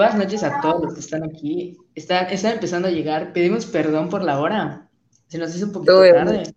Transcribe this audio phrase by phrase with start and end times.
[0.00, 1.76] Buenas noches a todos los que están aquí.
[1.94, 3.34] Están, están empezando a llegar.
[3.34, 4.88] Pedimos perdón por la hora.
[5.26, 6.54] Se nos hizo un poquito Tuve tarde.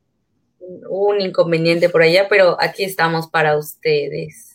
[0.59, 4.53] un, un inconveniente por allá, pero aquí estamos para ustedes.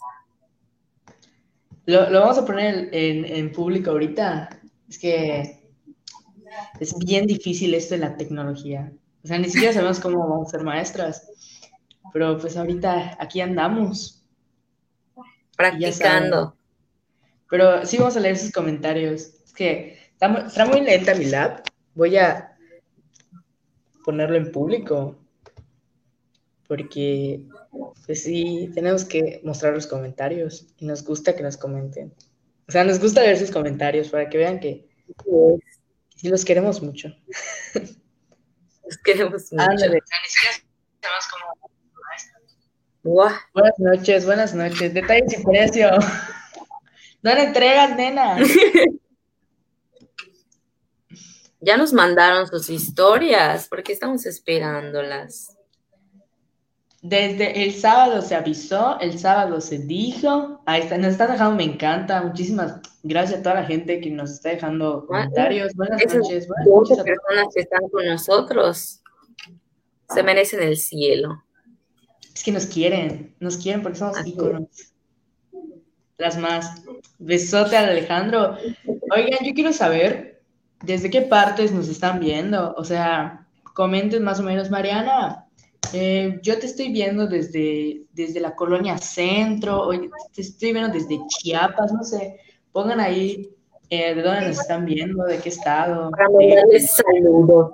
[1.85, 4.59] Lo, lo vamos a poner en, en público ahorita.
[4.89, 5.69] Es que
[6.81, 8.91] es bien difícil esto de la tecnología.
[9.23, 11.29] O sea, ni siquiera sabemos cómo vamos a ser maestras.
[12.15, 14.25] Pero pues ahorita aquí andamos.
[15.59, 16.58] Practicando.
[17.51, 19.23] Pero sí vamos a leer sus comentarios.
[19.45, 21.63] Es que está, mu- está muy lenta mi lab.
[21.95, 22.57] Voy a
[24.05, 25.19] ponerlo en público.
[26.67, 27.43] Porque,
[28.05, 30.67] pues sí, tenemos que mostrar los comentarios.
[30.79, 32.13] Y nos gusta que nos comenten.
[32.69, 34.87] O sea, nos gusta ver sus comentarios para que vean que
[36.17, 37.09] sí los queremos mucho.
[38.85, 39.65] Los queremos mucho.
[39.71, 40.01] Ándale.
[43.55, 44.93] Buenas noches, buenas noches.
[44.93, 45.91] Detalles y precio.
[47.23, 48.39] No le entregas, nena.
[51.61, 55.57] Ya nos mandaron sus historias, porque estamos esperándolas.
[57.03, 60.63] Desde el sábado se avisó, el sábado se dijo.
[60.67, 62.23] Ahí está, nos están dejando, me encanta.
[62.23, 65.75] Muchísimas gracias a toda la gente que nos está dejando comentarios.
[65.75, 67.05] Buenas Esas noches, buenas 12 noches a todos.
[67.05, 69.03] personas que están con nosotros
[70.09, 71.45] se merecen el cielo.
[72.35, 74.69] Es que nos quieren, nos quieren porque somos íconos.
[76.19, 76.83] Las más.
[77.19, 78.57] Besote al Alejandro.
[79.17, 80.43] Oigan, yo quiero saber
[80.83, 82.75] desde qué partes nos están viendo.
[82.77, 85.47] O sea, comenten más o menos, Mariana.
[85.93, 91.19] eh, yo te estoy viendo desde, desde la colonia centro, oye, te estoy viendo desde
[91.29, 92.41] Chiapas, no sé.
[92.73, 93.49] Pongan ahí
[93.89, 96.11] eh, de dónde nos están viendo, de qué estado.
[96.11, 97.73] Para mandarles saludos.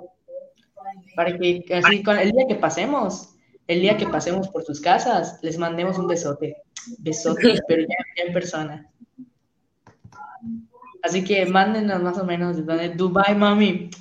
[1.15, 3.35] para que así con el día que pasemos,
[3.67, 6.55] el día que pasemos por sus casas, les mandemos un besote.
[6.99, 8.91] Besote, pero ya, ya en persona.
[11.05, 12.89] Así que mándenos más o menos de dónde.
[12.89, 13.91] Dubai, mami.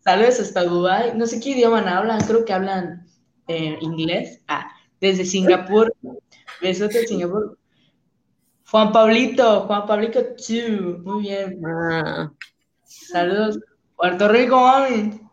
[0.00, 1.16] Saludos hasta Dubai.
[1.16, 3.06] No sé qué idioma hablan, creo que hablan
[3.46, 4.42] eh, inglés.
[4.46, 5.94] Ah, desde Singapur.
[6.60, 7.58] Besote de Singapur.
[8.70, 10.98] Juan Pablito, Juan Pablito, chu.
[11.02, 11.60] Muy bien.
[11.64, 12.30] Ah,
[12.84, 13.58] Saludos.
[13.96, 15.27] Puerto Rico, mami.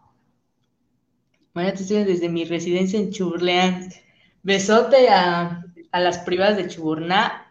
[1.55, 3.89] Mañana te estoy desde mi residencia en Chuburleán.
[4.43, 7.49] Besote a, a las privadas de Chuburná.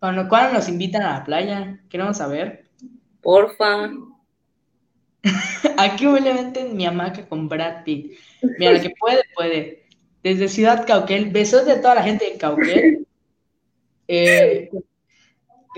[0.00, 2.64] Cuando, cuando nos invitan a la playa, queremos saber.
[3.20, 3.90] porfa.
[5.76, 8.14] Aquí en mi hamaca con Brad Pitt.
[8.58, 9.86] Mira, que puede, puede.
[10.22, 13.06] Desde Ciudad Cauquel, besos de toda la gente de Cauquel.
[14.06, 14.68] Eh,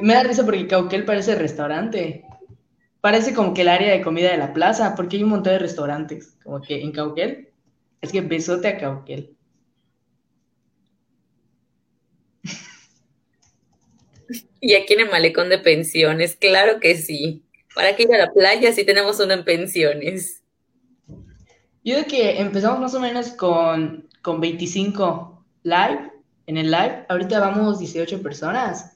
[0.02, 2.24] me da risa porque Cauquel parece restaurante.
[3.00, 5.58] Parece como que el área de comida de la plaza, porque hay un montón de
[5.60, 7.50] restaurantes, como que en Cauquel.
[8.00, 9.36] Es que besote a Cauquel.
[14.60, 17.44] Y aquí en el malecón de pensiones, claro que sí.
[17.74, 20.42] ¿Para qué ir a la playa si tenemos uno en pensiones?
[21.84, 26.10] Yo creo que empezamos más o menos con, con 25 live,
[26.46, 27.04] en el live.
[27.08, 28.95] Ahorita vamos 18 personas.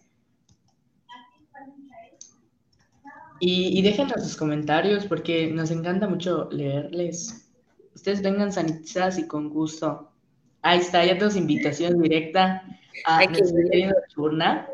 [3.41, 7.51] Y, y déjenos sus comentarios porque nos encanta mucho leerles.
[7.95, 10.13] Ustedes vengan sanitizadas y con gusto.
[10.63, 12.63] Ahí está, ya tenemos invitación directa
[13.07, 13.23] a
[14.15, 14.69] Churna.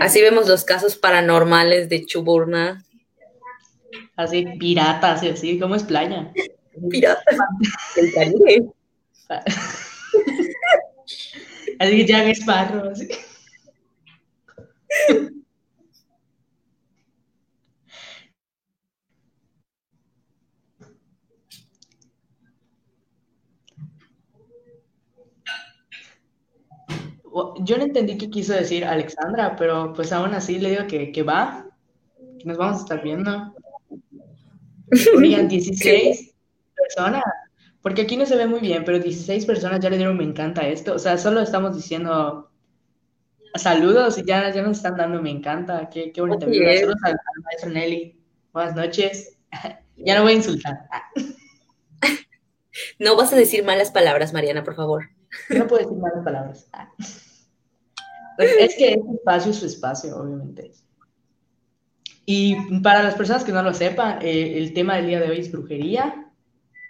[0.00, 2.84] Así vemos los casos paranormales de Chuburna.
[4.16, 6.32] Así, piratas así, como es playa.
[6.90, 7.48] Pirata
[7.96, 8.70] del Caribe.
[11.78, 12.90] Así que ya ves Sparrow.
[12.90, 13.08] así.
[27.60, 31.22] Yo no entendí qué quiso decir Alexandra, pero pues aún así le digo que, que
[31.22, 31.66] va,
[32.38, 33.54] que nos vamos a estar viendo.
[35.16, 36.34] Oigan, 16
[36.74, 37.22] personas,
[37.82, 40.66] porque aquí no se ve muy bien, pero 16 personas ya le dieron me encanta
[40.66, 40.94] esto.
[40.94, 42.50] O sea, solo estamos diciendo
[43.54, 45.88] saludos y ya, ya nos están dando me encanta.
[45.90, 46.80] Qué, qué bonita es.
[46.80, 48.20] Saludos al, al maestro Nelly.
[48.52, 49.38] Buenas noches.
[50.00, 50.78] Ya no voy a insultar.
[53.00, 55.08] No vas a decir malas palabras, Mariana, por favor.
[55.50, 56.68] No puedo decir malas palabras.
[58.38, 60.70] Pues es que este espacio es su espacio, obviamente.
[62.24, 65.40] Y para las personas que no lo sepan, eh, el tema del día de hoy
[65.40, 66.30] es brujería,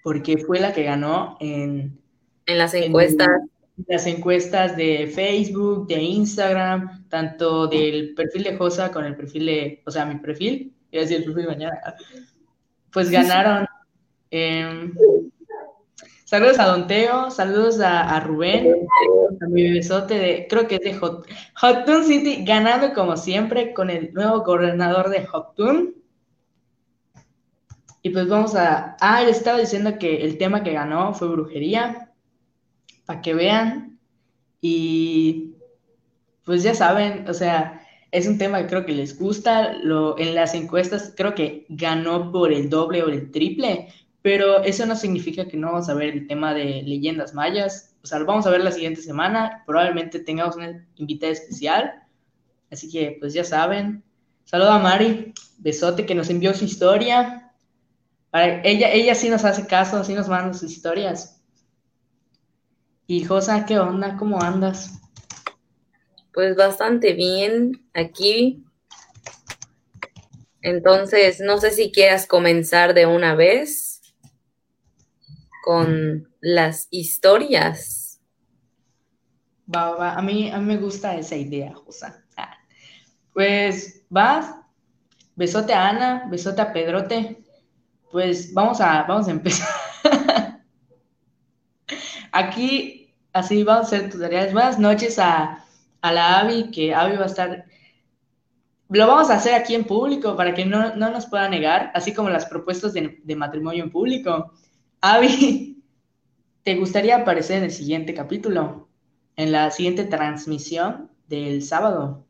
[0.03, 1.99] porque fue la que ganó en,
[2.45, 3.29] En las en encuestas,
[3.87, 9.83] las encuestas de Facebook, de Instagram, tanto del perfil de Josa con el perfil de,
[9.87, 11.81] o sea, mi perfil, y así el perfil de mañana,
[12.93, 13.67] pues ganaron.
[14.31, 14.93] em,
[16.29, 18.87] Saludos a Don Teo, saludos a, Rubén,
[19.41, 21.27] a mi besote de, creo que es de Hot,
[21.59, 25.95] Hotun City, ganando como siempre con el nuevo gobernador de Hotun.
[28.03, 32.13] Y pues vamos a, ah, le estaba diciendo que el tema que ganó fue brujería,
[33.07, 33.99] para que vean.
[34.61, 35.55] Y
[36.45, 39.79] pues ya saben, o sea, es un tema que creo que les gusta.
[39.83, 43.89] Lo, en las encuestas creo que ganó por el doble o el triple,
[44.23, 47.95] pero eso no significa que no vamos a ver el tema de leyendas mayas.
[48.03, 49.63] O sea, lo vamos a ver la siguiente semana.
[49.67, 52.03] Probablemente tengamos una invitada especial.
[52.71, 54.03] Así que, pues ya saben.
[54.45, 57.53] Saludo a Mari, besote que nos envió su historia.
[58.33, 61.41] ella, ella sí nos hace caso, sí nos manda sus historias.
[63.07, 64.17] Y Josa, ¿qué onda?
[64.17, 65.01] ¿Cómo andas?
[66.33, 68.65] Pues bastante bien aquí.
[70.61, 73.88] Entonces, no sé si quieras comenzar de una vez
[75.69, 78.23] con las historias.
[79.71, 82.25] A mí, a mí me gusta esa idea, Josa.
[82.39, 82.57] Ah.
[83.35, 84.51] Pues vas,
[85.37, 87.45] besote a Ana, besote a Pedrote.
[88.11, 89.69] Pues vamos a, vamos a empezar.
[92.33, 94.55] Aquí, así vamos a hacer tutoriales.
[94.55, 95.67] Buenas noches a,
[96.01, 97.67] la Avi, que Avi va a estar
[98.89, 102.31] lo vamos a hacer aquí en público para que no, nos pueda negar, así como
[102.31, 104.55] las propuestas de, de, matrimonio en público.
[105.01, 105.83] Avi,
[106.65, 108.89] ¿te gustaría aparecer en el siguiente capítulo?
[109.37, 112.27] En la siguiente transmisión del sábado.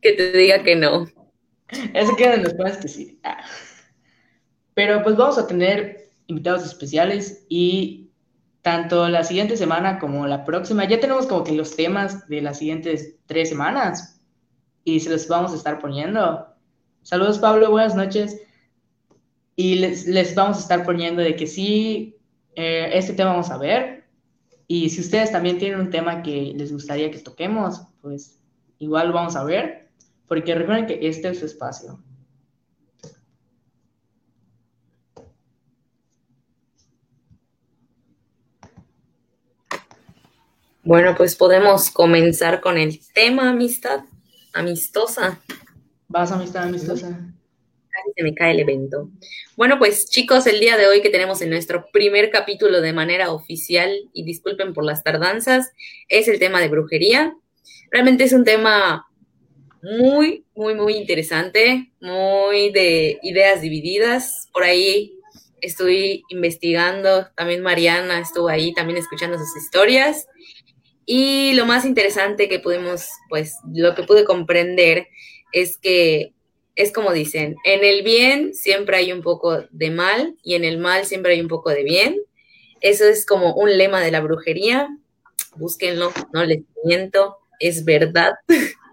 [0.00, 1.06] Que te diga que no.
[1.94, 3.18] Eso queda en los puedes decir.
[3.22, 3.44] Ah.
[4.74, 8.10] Pero pues vamos a tener invitados especiales y
[8.62, 12.58] tanto la siguiente semana como la próxima, ya tenemos como que los temas de las
[12.58, 14.13] siguientes tres semanas
[14.84, 16.46] y se los vamos a estar poniendo.
[17.02, 18.40] Saludos Pablo, buenas noches.
[19.56, 22.16] Y les, vamos a estar poniendo de que sí,
[22.54, 24.04] eh, este tema vamos a ver.
[24.66, 28.40] Y si ustedes también tienen un tema que les gustaría que toquemos, pues
[28.78, 29.88] igual lo vamos a ver.
[30.26, 32.02] Porque recuerden que este es su espacio.
[40.82, 44.00] Bueno, pues podemos comenzar con el tema amistad
[44.54, 45.40] amistosa.
[46.08, 47.08] Vas amistad amistosa.
[47.08, 49.10] Casi se me cae el evento.
[49.56, 53.32] Bueno, pues chicos, el día de hoy que tenemos en nuestro primer capítulo de manera
[53.32, 55.72] oficial, y disculpen por las tardanzas,
[56.08, 57.36] es el tema de brujería.
[57.90, 59.06] Realmente es un tema
[59.82, 64.48] muy, muy, muy interesante, muy de ideas divididas.
[64.52, 65.18] Por ahí
[65.60, 70.26] estoy investigando, también Mariana estuvo ahí también escuchando sus historias.
[71.06, 75.08] Y lo más interesante que pudimos, pues lo que pude comprender
[75.52, 76.32] es que
[76.76, 80.78] es como dicen, en el bien siempre hay un poco de mal y en el
[80.78, 82.20] mal siempre hay un poco de bien.
[82.80, 84.88] Eso es como un lema de la brujería.
[85.56, 88.32] Búsquenlo, no les miento, es verdad.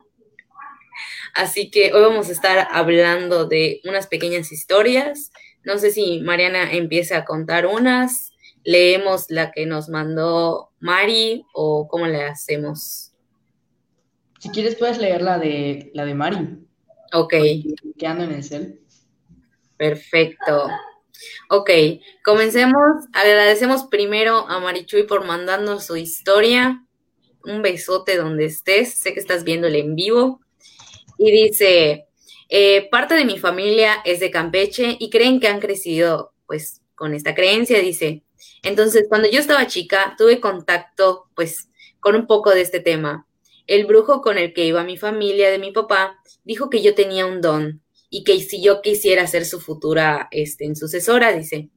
[1.33, 5.31] Así que hoy vamos a estar hablando de unas pequeñas historias.
[5.63, 8.30] No sé si Mariana empieza a contar unas
[8.63, 13.13] leemos la que nos mandó Mari o cómo le hacemos?
[14.39, 16.65] Si quieres puedes leer la de la de Mari.
[17.13, 17.33] Ok.
[17.97, 18.79] Que ando en el cel.
[19.77, 20.67] Perfecto.
[21.49, 21.69] Ok,
[22.23, 23.05] comencemos.
[23.13, 26.85] Agradecemos primero a Marichuy por mandarnos su historia.
[27.43, 28.93] Un besote donde estés.
[28.93, 30.41] Sé que estás viéndole en vivo.
[31.17, 32.07] Y dice,
[32.49, 37.13] eh, parte de mi familia es de Campeche y creen que han crecido pues con
[37.13, 37.79] esta creencia.
[37.79, 38.23] Dice,
[38.63, 41.69] entonces, cuando yo estaba chica, tuve contacto, pues,
[41.99, 43.27] con un poco de este tema.
[43.67, 47.25] El brujo con el que iba mi familia de mi papá dijo que yo tenía
[47.25, 51.69] un don y que si yo quisiera ser su futura este, sucesora, dice.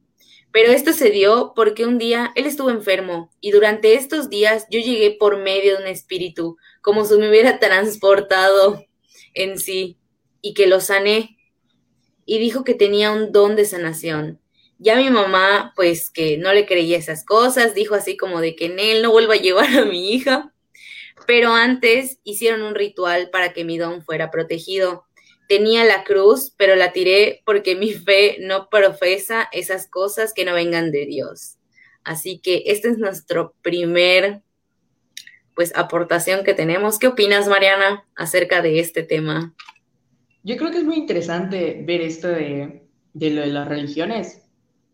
[0.51, 4.79] Pero esto se dio porque un día él estuvo enfermo y durante estos días yo
[4.79, 8.83] llegué por medio de un espíritu, como si me hubiera transportado
[9.33, 9.97] en sí
[10.41, 11.37] y que lo sané.
[12.25, 14.39] Y dijo que tenía un don de sanación
[14.85, 18.67] ya mi mamá, pues que no le creía esas cosas, dijo así como de que
[18.67, 20.53] en él no vuelva a llevar a mi hija.
[21.25, 25.05] Pero antes hicieron un ritual para que mi don fuera protegido.
[25.49, 30.53] Tenía la cruz, pero la tiré porque mi fe no profesa esas cosas que no
[30.53, 31.57] vengan de Dios.
[32.03, 34.43] Así que este es nuestro primer,
[35.55, 36.99] pues, aportación que tenemos.
[36.99, 39.55] ¿Qué opinas, Mariana, acerca de este tema?
[40.43, 44.44] Yo creo que es muy interesante ver esto de, de lo de las religiones,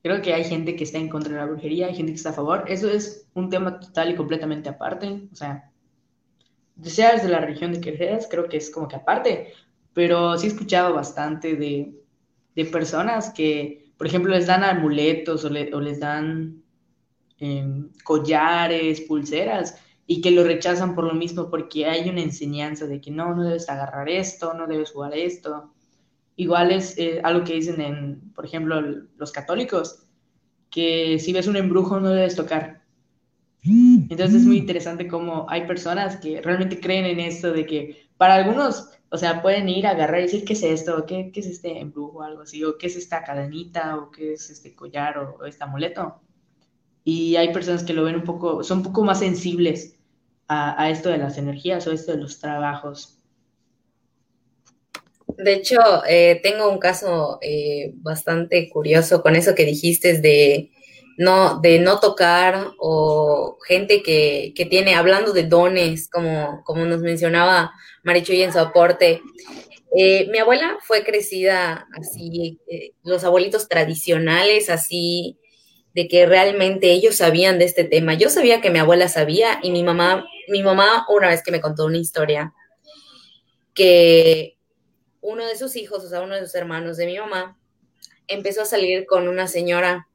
[0.04, 2.32] Creo que hay gente que está en contra de la brujería, hay gente que está
[2.32, 2.66] a favor.
[2.68, 5.28] Eso es un tema total y completamente aparte.
[5.32, 5.72] O sea,
[6.76, 9.54] deseas de la religión de que seas, creo que es como que aparte.
[9.94, 11.94] pero sí he escuchado bastante de,
[12.72, 16.64] personas que, por ejemplo, les dan amuletos o, les dan
[17.40, 19.78] em, collares, pulseras,
[20.08, 23.44] y que lo rechazan por lo mismo, porque hay una enseñanza de que no, no
[23.44, 25.74] debes agarrar esto, no debes jugar esto.
[26.42, 30.08] Igual es eh, algo que dicen en, por ejemplo, los católicos,
[30.72, 32.82] que si ves un embrujo no debes tocar.
[33.64, 38.34] Entonces es muy interesante cómo hay personas que realmente creen en esto de que para
[38.34, 41.06] algunos, o sea, pueden ir a agarrar y decir, ¿qué es esto?
[41.06, 42.64] ¿Qué, qué es este embrujo o algo así?
[42.64, 43.98] ¿O qué es esta cadenita?
[43.98, 46.22] ¿O qué es este collar o, este amuleto?
[47.04, 49.96] Y hay personas que lo ven un poco, son un poco más sensibles
[50.48, 53.21] a esto de las energías o esto de los trabajos.
[55.44, 60.70] De hecho, eh, tengo un caso eh, bastante curioso con eso que dijiste de
[61.18, 67.02] no, de no tocar o gente que, que tiene, hablando de dones, como, como nos
[67.02, 67.72] mencionaba
[68.04, 69.22] Marichuy en su aporte.
[69.98, 72.60] Eh, mi abuela fue crecida así,
[73.04, 75.40] los abuelitos tradicionales, así,
[75.96, 78.14] de que realmente ellos sabían de este tema.
[78.14, 81.62] Yo sabía que mi abuela sabía y mi mamá, mi mamá una vez que me
[81.62, 82.54] contó una historia
[83.74, 84.58] que
[85.22, 87.58] uno de sus hijos, o sea, uno de sus hermanos de mi mamá,
[88.28, 90.08] empezó a salir con una señora.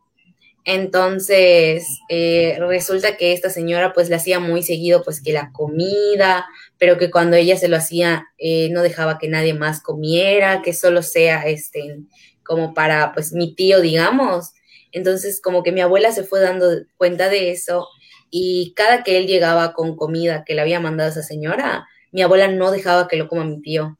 [0.65, 6.47] Entonces, eh, resulta que esta señora pues le hacía muy seguido pues que la comida,
[6.77, 10.73] pero que cuando ella se lo hacía eh, no dejaba que nadie más comiera, que
[10.75, 12.01] solo sea este
[12.43, 14.53] como para pues mi tío, digamos.
[14.93, 17.87] Entonces, como que mi abuela se fue dando cuenta de eso
[18.31, 22.49] y cada que él llegaba con comida que le había mandado esa señora, mi abuela
[22.49, 23.99] no dejaba que lo coma mi tío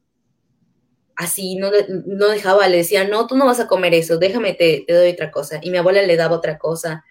[1.17, 1.71] así, no,
[2.05, 5.31] no dejaba, le decía, no, tú no vas a comer eso, déjame, te, doy otra
[5.31, 5.59] cosa.
[5.61, 7.03] Y mi abuela le daba otra cosa.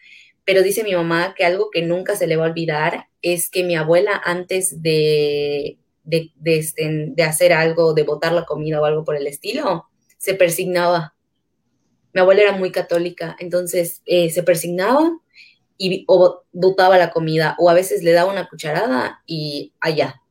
[0.45, 3.65] Pero dice mi mamá que algo que nunca se le va a olvidar es que
[3.65, 9.17] mi abuela antes de, de, este, hacer algo, de botar la comida o algo por
[9.17, 11.15] el estilo, se persignaba.
[12.13, 15.11] Mi abuela era muy católica, entonces eh, se persignaba
[15.79, 20.23] y o botaba la comida o a veces le daba una cucharada y allá.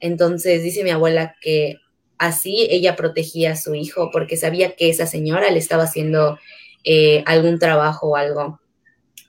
[0.00, 1.76] Entonces dice mi abuela que
[2.22, 6.38] Así ella protegía a su hijo porque sabía que esa señora le estaba haciendo
[6.84, 8.60] eh, algún trabajo o algo.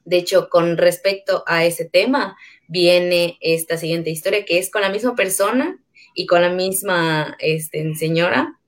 [0.05, 4.91] De hecho, con respecto a ese tema, viene esta siguiente historia que es con la
[4.91, 5.79] misma persona
[6.13, 8.59] y con la misma este, señora,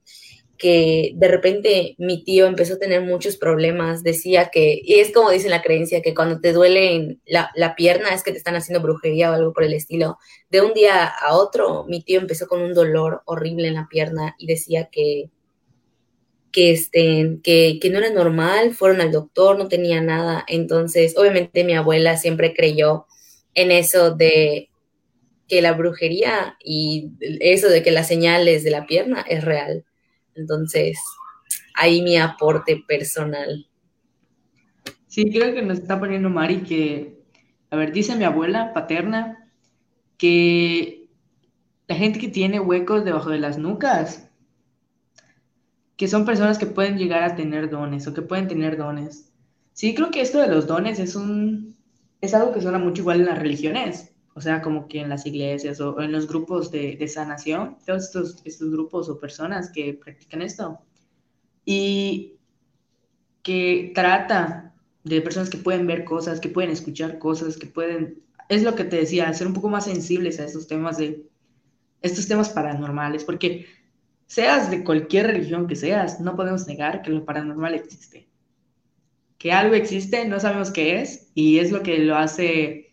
[0.58, 5.30] que de repente mi tío empezó a tener muchos problemas, decía que, y es como
[5.30, 8.82] dice la creencia, que cuando te duele la, la, pierna es que te están haciendo
[8.82, 10.18] brujería o algo por el estilo.
[10.50, 14.34] De un día a otro, mi tío empezó con un dolor horrible en la pierna
[14.38, 15.30] y decía que,
[16.52, 20.44] que, este, que, que no era normal, fueron al doctor, no tenía nada.
[20.48, 23.06] Entonces, obviamente mi abuela siempre creyó
[23.54, 24.70] en eso de
[25.48, 29.84] que la brujería y eso de que las señales de la pierna es real.
[30.36, 30.98] Entonces,
[31.74, 33.68] ahí mi aporte personal.
[35.06, 37.22] Sí, creo que nos está poniendo Mari que,
[37.70, 39.50] a ver, dice mi abuela paterna
[40.18, 41.08] que
[41.86, 44.30] la gente que tiene huecos debajo de las nucas,
[45.96, 49.32] que son personas que pueden llegar a tener dones o que pueden tener dones.
[49.72, 51.76] Sí, creo que esto de los dones es un
[52.20, 55.24] es algo que suena mucho igual en las religiones, o sea, como que en las
[55.24, 59.94] iglesias o en los grupos de, de sanación, todos estos, estos grupos o personas que
[59.94, 60.78] practican esto.
[61.64, 62.36] Y
[63.42, 64.74] que trata
[65.04, 68.84] de personas que pueden ver cosas, que pueden escuchar cosas, que pueden, es lo que
[68.84, 71.26] te decía, ser un poco más sensibles a estos temas de,
[72.02, 73.64] estos temas paranormales, porque
[74.26, 78.28] seas de cualquier religión que seas, no podemos negar que lo paranormal existe.
[79.38, 82.85] Que algo existe, no sabemos qué es, y es lo que lo hace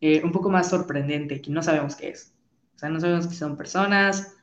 [0.00, 2.34] eh, un poco más sorprendente, que no sabemos qué es.
[2.74, 4.34] O sea, no sabemos si son personas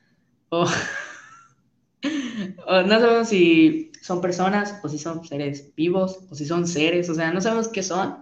[0.50, 0.65] o,
[2.67, 7.10] o, no sabemos si son personas o si son seres vivos o si son seres,
[7.10, 8.17] o sea, no sabemos qué son,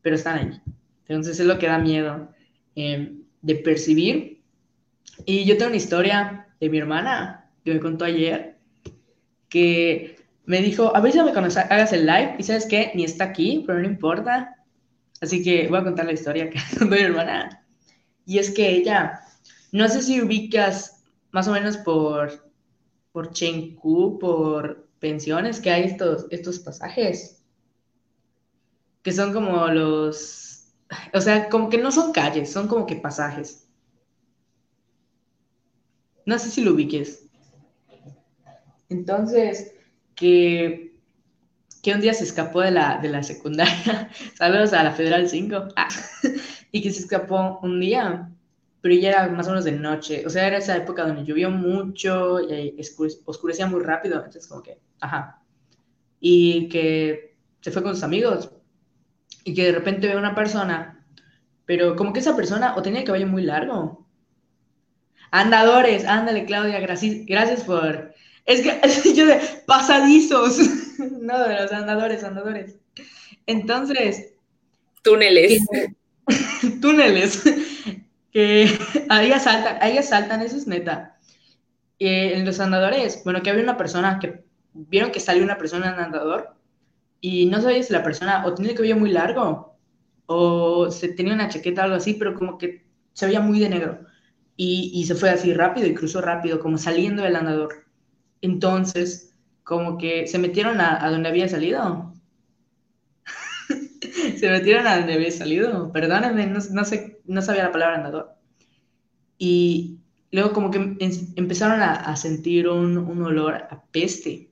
[0.00, 0.60] pero están ahí.
[1.06, 2.30] Entonces es lo que da miedo
[2.74, 4.42] eh, de percibir.
[5.26, 8.56] Y yo tengo una historia de mi hermana que me contó ayer,
[9.48, 13.04] que me dijo, a ver si me conoces, hagas el live, y sabes qué, ni
[13.04, 14.56] está aquí, pero no importa,
[15.22, 17.64] Así que voy a contar la historia que mi hermana.
[18.26, 19.20] Y es que ella,
[19.70, 22.50] no sé si ubicas más o menos por,
[23.12, 27.40] por Chenku, por pensiones, que hay estos, estos pasajes.
[29.02, 30.74] Que son como los.
[31.14, 33.68] O sea, como que no son calles, son como que pasajes.
[36.26, 37.26] No sé si lo ubiques.
[38.88, 39.74] Entonces,
[40.16, 40.91] que
[41.82, 45.68] que un día se escapó de la, de la secundaria, saludos a la Federal 5,
[45.76, 45.88] ah,
[46.72, 48.32] y que se escapó un día
[48.82, 51.50] pero ya era más o menos de noche, o sea, era esa época donde llovió
[51.50, 52.76] mucho y
[53.24, 55.40] oscurecía muy rápido, entonces como que, ajá,
[56.18, 58.50] y que se fue con sus amigos
[59.44, 61.06] y que de repente ve a una persona,
[61.64, 64.08] pero como que esa persona o tenía el cabello muy largo.
[65.30, 68.12] Andadores, ándale Claudia, gracias, gracias por...
[68.46, 70.58] Es que yo de pasadizos,
[71.20, 72.76] no, de los andadores, andadores.
[73.46, 74.34] Entonces...
[75.02, 75.62] Túneles.
[76.80, 77.42] túneles
[78.32, 78.78] que
[79.10, 81.18] ahí asaltan, ahí asaltan, eso es neta.
[81.98, 85.92] Eh, en los andadores, bueno, que había una persona que vieron que salió una persona
[85.92, 86.54] en andador
[87.20, 89.76] y no sabía si la persona o tenía el cabello muy largo
[90.26, 93.68] o se tenía una chaqueta o algo así, pero como que se veía muy de
[93.68, 94.00] negro.
[94.56, 97.86] Y, y se fue así rápido y cruzó rápido, como saliendo del andador.
[98.42, 99.32] Entonces,
[99.62, 102.12] como que se metieron a, donde había salido.
[104.36, 105.90] se metieron a donde había salido.
[105.92, 108.34] Perdónenme, no, sé, no sabía la palabra andador.
[109.38, 110.00] Y
[110.32, 110.96] luego como que
[111.36, 114.50] empezaron a, sentir un, olor a peste.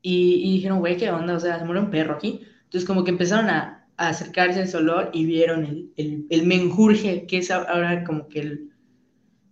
[0.00, 1.34] Y, y dijeron, güey, ¿qué onda?
[1.34, 2.46] O sea, se murió un perro aquí.
[2.64, 7.26] Entonces como que empezaron a, acercarse a ese olor y vieron el, el, el menjurje,
[7.26, 8.70] que es ahora como que el...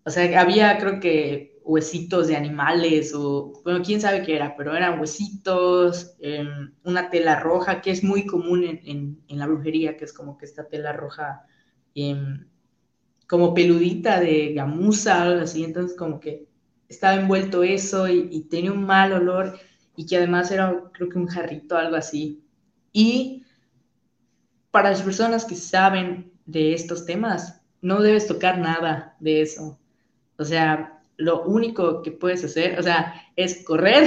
[0.05, 4.75] O sea, había creo que huesitos de animales o, bueno, quién sabe qué era, pero
[4.75, 6.47] eran huesitos, eh,
[6.85, 10.39] una tela roja, que es muy común en, en, en, la brujería, que es como
[10.39, 11.45] que esta tela roja
[11.95, 12.17] eh,
[13.29, 16.47] como peludita de gamuza, algo así, entonces como que
[16.89, 19.59] estaba envuelto eso y, y, tenía un mal olor
[19.97, 22.45] y que además era creo que un jarrito, algo así.
[22.93, 23.45] Y
[24.71, 29.81] para las personas que saben de estos temas, no debes tocar nada de eso.
[30.39, 34.07] O sea, lo único que puedes hacer, o sea, es correr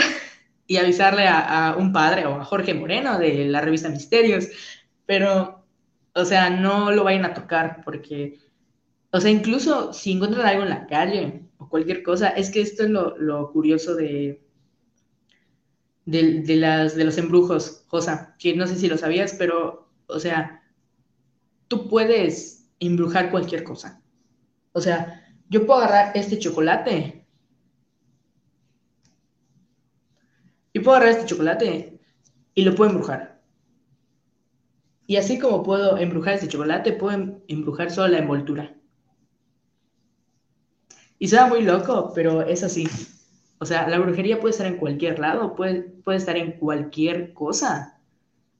[0.67, 4.47] y avisarle a, un padre o a Jorge Moreno de la revista Misterios,
[5.05, 5.65] pero,
[6.13, 8.39] o sea, no lo vayan a tocar porque,
[9.11, 12.83] o sea, incluso si encuentran algo en la calle o cualquier cosa, es que esto
[12.83, 14.43] es lo, lo curioso de,
[16.05, 20.19] de, de, las, de los embrujos, Josa, que no sé si lo sabías, pero, o
[20.19, 20.63] sea,
[21.67, 24.01] tú puedes embrujar cualquier cosa.
[24.71, 27.25] O sea, yo puedo agarrar este chocolate.
[30.73, 31.99] Yo puedo agarrar este chocolate
[32.53, 33.41] y lo puedo embrujar.
[35.07, 38.75] Y así como puedo embrujar este chocolate, puedo em, embrujar solo la envoltura.
[41.17, 42.87] Y suena muy loco, pero es así.
[43.57, 47.99] O sea, la brujería puede estar en cualquier lado, puede, puede estar en cualquier cosa.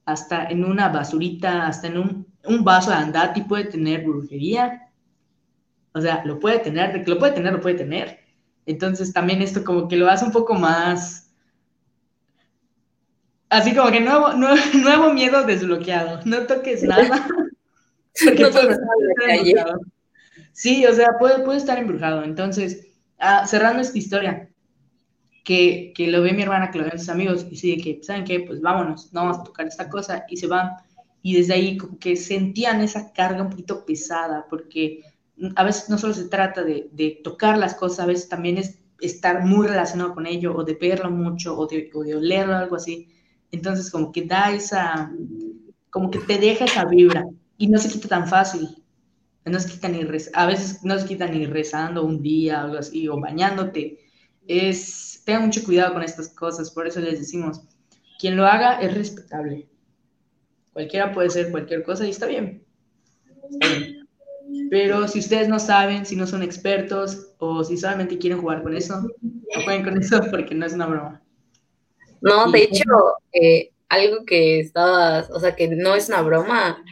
[0.04, 4.89] Hasta en una basurita, hasta en un, un vaso de andati puede tener brujería.
[5.92, 8.20] O sea, lo puede tener, de que lo puede tener, lo puede tener.
[8.66, 11.32] Entonces también esto como que lo hace un poco más...
[13.48, 16.20] Así como que nuevo, nuevo, nuevo miedo desbloqueado.
[16.24, 17.26] No toques nada.
[18.24, 19.78] Porque no puede estar
[20.52, 22.22] sí, o sea, puede, puede estar embrujado.
[22.24, 24.50] Entonces, ah, cerrando esta historia,
[25.44, 28.24] que, que, lo ve mi hermana, que lo ven sus amigos, y sigue que, ¿saben
[28.24, 28.40] qué?
[28.40, 30.72] Pues vámonos, no vamos a tocar esta cosa, y se van.
[31.22, 35.02] Y desde ahí como que sentían esa carga un poquito pesada, porque
[35.56, 38.78] a veces no solo se trata de, de, tocar las cosas, a veces también es
[39.00, 42.76] estar muy relacionado con ello, o de verlo mucho, o de, o de olerlo, algo
[42.76, 43.08] así.
[43.50, 45.12] Entonces, como que da esa,
[45.90, 47.24] como que te deja esa vibra,
[47.56, 48.68] y no se quita tan fácil.
[49.44, 52.78] No se quita ni rez, a veces no se quita ni rezando un día, algo
[52.78, 53.98] así, o bañándote.
[54.46, 57.62] Es, tengan mucho cuidado con estas cosas, por eso les decimos,
[58.18, 59.68] quien lo haga es respetable.
[60.72, 62.64] Cualquiera puede ser cualquier cosa y está bien.
[63.50, 63.99] Está bien.
[64.70, 68.76] Pero si ustedes no saben, si no son expertos o si solamente quieren jugar con
[68.76, 71.22] eso, no jueguen con eso porque no es una broma.
[72.20, 72.84] No, de hecho,
[73.32, 76.82] eh, algo que estaba, o sea, que no es una broma.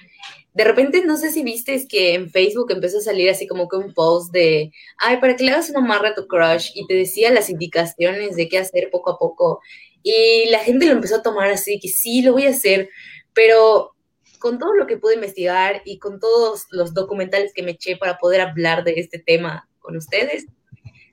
[0.55, 3.69] De repente, no sé si viste, es que en Facebook empezó a salir así como
[3.69, 6.87] que un post de, ay, para que le hagas una amarre a tu crush y
[6.87, 9.61] te decía las indicaciones de qué hacer poco a poco.
[10.03, 12.89] Y la gente lo empezó a tomar así, que sí, lo voy a hacer,
[13.33, 13.95] pero
[14.39, 18.19] con todo lo que pude investigar y con todos los documentales que me eché para
[18.19, 20.47] poder hablar de este tema con ustedes,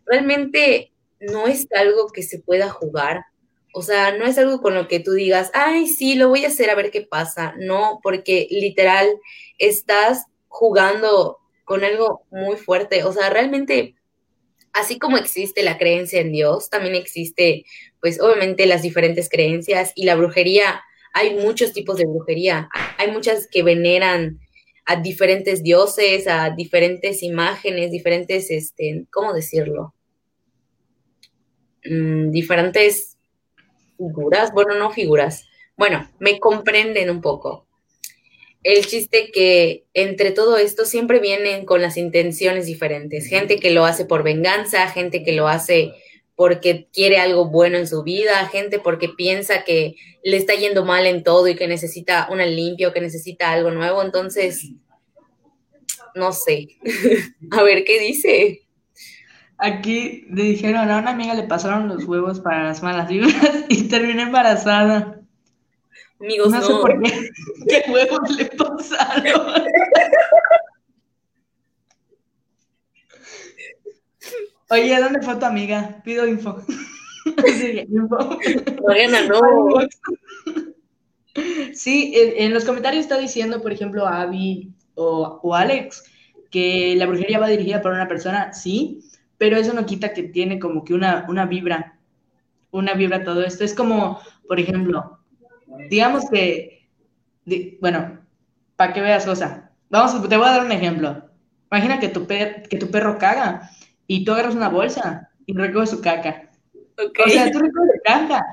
[0.06, 3.26] realmente no es algo que se pueda jugar.
[3.74, 6.48] O sea, no es algo con lo que tú digas, ay, sí, lo voy a
[6.48, 7.54] hacer a ver qué pasa.
[7.58, 9.08] No, porque literal
[9.58, 13.04] estás jugando con algo muy fuerte.
[13.04, 13.96] O sea, realmente,
[14.72, 17.66] así como existe la creencia en Dios, también existe,
[18.00, 20.82] pues obviamente, las diferentes creencias y la brujería
[21.16, 22.70] hay muchos tipos de brujería.
[22.98, 24.40] Hay muchas que veneran
[24.86, 29.94] a diferentes dioses, a diferentes imágenes, diferentes, este, ¿cómo decirlo?
[31.84, 33.18] Mm, diferentes
[33.98, 35.48] figuras, bueno, no figuras.
[35.78, 37.64] Bueno, me comprenden un poco.
[38.64, 43.28] el chiste que entre todo esto siempre vienen con las intenciones diferentes.
[43.28, 45.94] Gente que lo hace por venganza, gente que lo hace
[46.36, 51.06] porque quiere algo bueno en su vida, gente porque piensa que le está yendo mal
[51.06, 54.02] en todo y que necesita una limpia o que necesita algo nuevo.
[54.02, 54.72] Entonces,
[56.14, 56.68] no sé.
[57.52, 58.66] a ver qué dice.
[59.58, 63.34] Aquí le dijeron a una amiga le pasaron los huevos para las malas vibras
[63.70, 65.22] y terminó embarazada.
[66.20, 66.66] Amigos, no, no.
[66.66, 67.30] sé por qué.
[67.68, 69.64] ¿Qué huevos le pasaron?
[74.70, 76.02] Oye, ¿dónde fue tu amiga?
[76.04, 76.62] Pido info.
[77.46, 78.18] sí, info.
[79.30, 79.80] No.
[81.74, 86.06] Sí, en, los comentarios está diciendo, por ejemplo, Abby o, o Alex,
[86.50, 89.02] que la brujería va dirigida por una persona, sí,
[89.38, 92.00] pero eso no quita que tiene como que una, una vibra,
[92.72, 93.66] una vibra todo esto.
[93.66, 95.20] Es como, por ejemplo,
[95.90, 96.88] digamos que,
[97.82, 98.20] bueno,
[98.78, 101.30] para que veas, cosa, vamos, te voy a dar un ejemplo.
[101.70, 103.72] Imagina que tu, que tu perro caga
[104.08, 106.50] y tú agarras una bolsa y recoges su caca.
[106.98, 108.46] O sea, tú recoges caca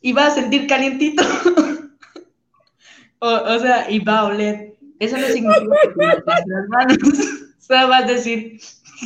[0.00, 1.22] y vas a sentir calientito.
[3.18, 4.74] o, sea, y va a oler.
[4.98, 6.98] Eso no significa que te las manos.
[7.58, 8.60] o sea, vas a decir,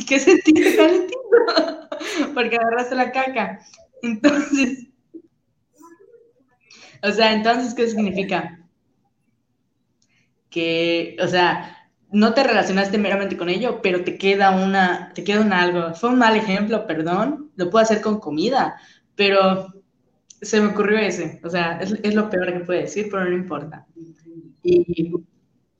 [0.07, 1.19] ¿qué sentiste calientito?
[2.33, 3.59] Porque agarraste la caca.
[4.01, 4.87] Entonces,
[7.01, 8.59] o sea, entonces, ¿qué significa?
[10.49, 11.84] Que, o sea,
[12.15, 15.93] no te relacionaste meramente con ello, pero te queda una, te queda un algo.
[15.95, 18.77] Fue un mal ejemplo, perdón, lo puedo hacer con comida,
[19.15, 19.67] pero
[20.41, 23.85] se me ocurrió ese, o sea, es, lo peor que puede decir, pero no importa.
[24.63, 25.11] Y,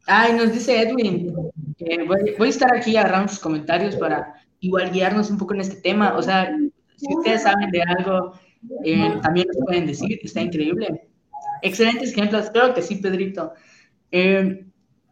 [0.08, 1.34] ay, nos dice Edwin,
[2.06, 6.18] voy, a estar aquí agarrando sus comentarios para igual guiarnos un poco en este tema,
[6.18, 6.54] o sea,
[6.98, 8.34] si ustedes saben de algo,
[8.84, 11.08] eh, también nos pueden decir, está increíble.
[11.62, 13.54] Excelentes ejemplos, creo que sí, Pedrito.
[14.12, 14.66] Eh,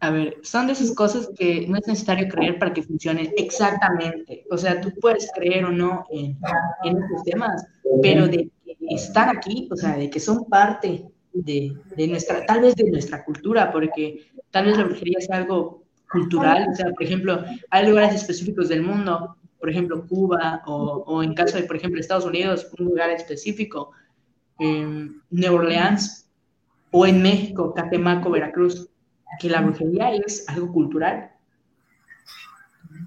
[0.03, 4.45] a ver, son de esas cosas que no es necesario creer para que funcionen exactamente.
[4.51, 6.37] O sea, tú puedes creer o no en,
[6.83, 7.65] en estos temas,
[8.01, 8.51] pero de
[8.89, 13.23] están aquí, o sea, de que son parte de, de, nuestra, tal vez de nuestra
[13.23, 16.67] cultura, porque tal vez la brujería es algo cultural.
[16.69, 21.33] O sea, por ejemplo, hay lugares específicos del mundo, por ejemplo, Cuba, o, o en
[21.33, 23.91] caso de, por ejemplo, Estados Unidos, un lugar específico,
[24.59, 26.29] en Nueva Orleans,
[26.91, 28.89] o en México, Catemaco, Veracruz
[29.39, 31.31] que la brujería es algo cultural.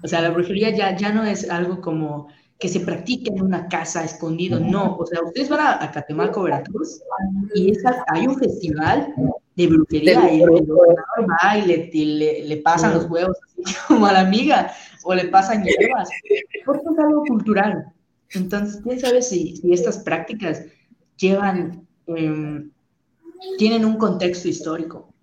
[0.03, 2.27] O sea, la brujería ya, ya no es algo como
[2.59, 4.95] que se practica en una casa escondido, no.
[4.97, 7.01] O sea, ustedes van a, Catemaco, Veracruz,
[7.53, 7.73] y
[8.07, 9.13] hay un festival
[9.55, 14.21] de brujería, y el va y le, le, pasan los huevos así como a la
[14.21, 14.71] amiga,
[15.03, 16.09] o le pasan hierbas,
[16.65, 17.85] porque es algo cultural.
[18.31, 20.63] Entonces, quién sabe si, si estas prácticas
[21.17, 22.71] llevan, em,
[23.57, 25.13] tienen un contexto histórico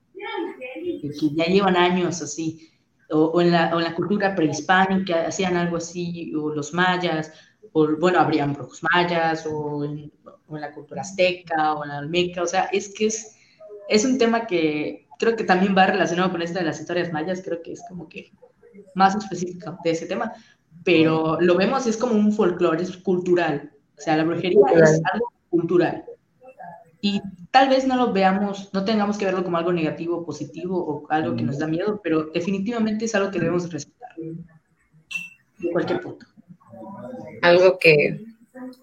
[1.12, 2.70] que, ya llevan años así,
[3.10, 7.32] o, en la, o, en la, cultura prehispánica hacían algo así, o los mayas,
[7.72, 10.12] o bueno, habrían brujos mayas, o en,
[10.48, 13.36] o en, la cultura azteca, o en la almeca, o sea, es que es,
[13.88, 17.42] es un tema que creo que también va relacionado con esto de las historias mayas,
[17.44, 18.32] creo que es como que
[18.94, 20.32] más específico de ese tema,
[20.82, 25.32] pero lo vemos, es como un folclore, es cultural, o sea, la brujería es algo
[25.50, 26.04] cultural.
[27.00, 27.20] Y
[27.54, 31.36] tal vez no lo veamos, no tengamos que verlo como algo negativo positivo o algo
[31.36, 34.10] que nos da miedo, pero definitivamente es algo que debemos respetar.
[34.18, 36.26] En cualquier punto.
[37.42, 38.18] Algo que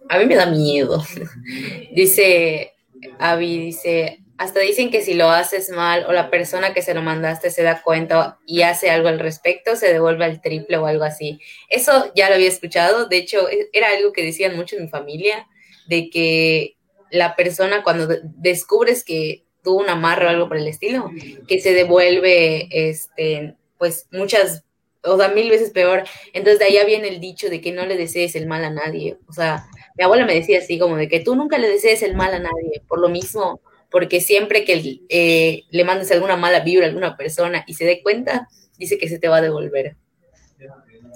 [0.07, 1.03] a mí me da miedo.
[1.93, 2.71] dice
[3.19, 7.01] Avi, dice, hasta dicen que si lo haces mal o la persona que se lo
[7.01, 11.03] mandaste se da cuenta y hace algo al respecto, se devuelve al triple o algo
[11.03, 11.41] así.
[11.67, 14.88] Eso ya lo había escuchado, de hecho e, era algo que decían mucho en mi
[14.88, 15.45] familia,
[15.88, 16.77] de que
[17.12, 21.12] la persona cuando descubres que tuvo un amarre o algo por el estilo,
[21.47, 24.63] que se devuelve, este, pues muchas,
[25.04, 26.04] o sea, mil veces peor.
[26.34, 29.17] Entonces de allá viene el dicho de que no le desees el mal a nadie.
[29.28, 29.65] O sea,
[29.97, 32.39] mi abuela me decía así como de que tú nunca le desees el mal a
[32.39, 37.17] nadie, por lo mismo, porque siempre que eh, le mandes alguna mala vibra a alguna
[37.17, 38.47] persona y se dé cuenta,
[38.78, 39.95] dice que se te va a devolver.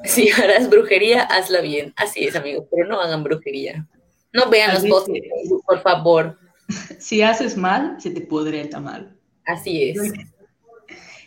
[0.04, 1.94] Si harás brujería, hazla bien.
[1.96, 3.88] Así es, amigo, pero no hagan brujería.
[4.36, 5.06] No vean los
[5.66, 6.38] por favor.
[7.00, 9.16] Si haces mal, se te pudre el tamal.
[9.46, 10.14] Así es.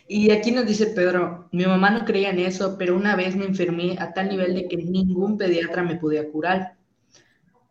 [0.05, 3.45] Y aquí nos dice Pedro, mi mamá no creía en eso, pero una vez me
[3.45, 6.75] enfermé a tal nivel de que ningún pediatra me podía curar.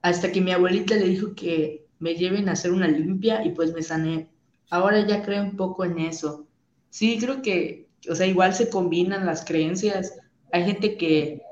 [0.00, 3.74] Hasta que mi abuelita le dijo que me lleven a hacer una limpia y pues
[3.74, 4.30] me sané.
[4.70, 6.46] Ahora ya creo un poco en eso.
[6.88, 10.18] Sí, creo que, o sea, igual se combinan las creencias.
[10.52, 11.42] Hay gente que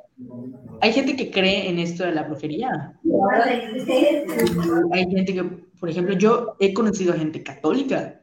[0.81, 2.99] hay gente que cree en esto de la brujería.
[4.93, 5.45] Hay gente que,
[5.79, 8.21] por ejemplo, yo he conocido a gente católica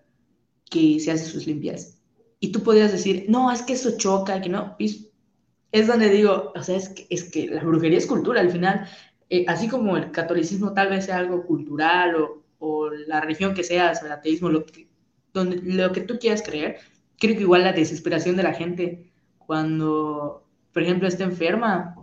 [0.70, 2.02] que se hace sus limpias.
[2.40, 6.62] Y tú podrías decir, no, es que eso choca, que no, es donde digo, o
[6.62, 8.88] sea, es que, es que la brujería es cultura, al final,
[9.30, 13.64] eh, así como el catolicismo tal vez sea algo cultural o, o la religión que
[13.64, 14.88] sea, el ateísmo, lo que,
[15.34, 16.78] donde, lo que tú quieras creer,
[17.18, 21.96] creo que igual la desesperación de la gente cuando, por ejemplo, está enferma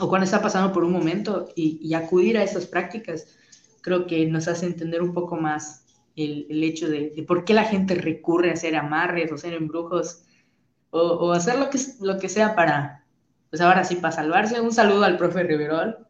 [0.00, 3.26] o cuando está pasando por un momento y, acudir a estas prácticas,
[3.80, 7.94] creo que nos hace entender un poco más el, hecho de, por qué la gente
[7.94, 10.24] recurre a hacer amarres o hacer embrujos
[10.90, 13.04] o, o, hacer lo que, lo que sea para,
[13.50, 14.60] pues ahora sí, para salvarse.
[14.60, 16.06] Un saludo al profe Riverol.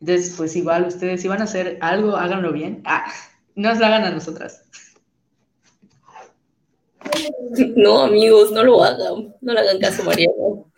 [0.00, 2.82] Entonces, pues igual ustedes si van a hacer algo, háganlo bien.
[2.84, 3.04] Ah,
[3.54, 4.64] no nos lo hagan a nosotras.
[7.76, 9.34] No, amigos, no lo hagan.
[9.40, 10.70] No le hagan caso, Mariano.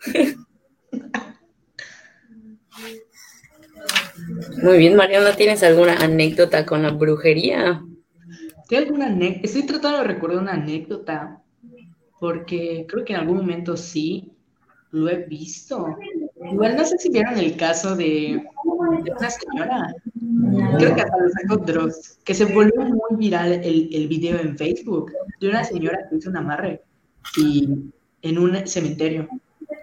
[4.61, 7.83] Muy bien, Mariana, ¿tienes alguna anécdota con la brujería?
[8.67, 9.47] ¿Tengo alguna anécdota?
[9.47, 11.41] Estoy tratando de recordar una anécdota,
[12.19, 14.31] porque creo que en algún momento sí
[14.91, 15.97] lo he visto.
[16.51, 19.93] Igual no sé si vieron el caso de, una señora,
[20.77, 24.57] creo que hasta lo sacó Dross, que se volvió muy viral el, el video en
[24.57, 26.81] Facebook de una señora que hizo un amarre
[27.37, 29.27] y, en un cementerio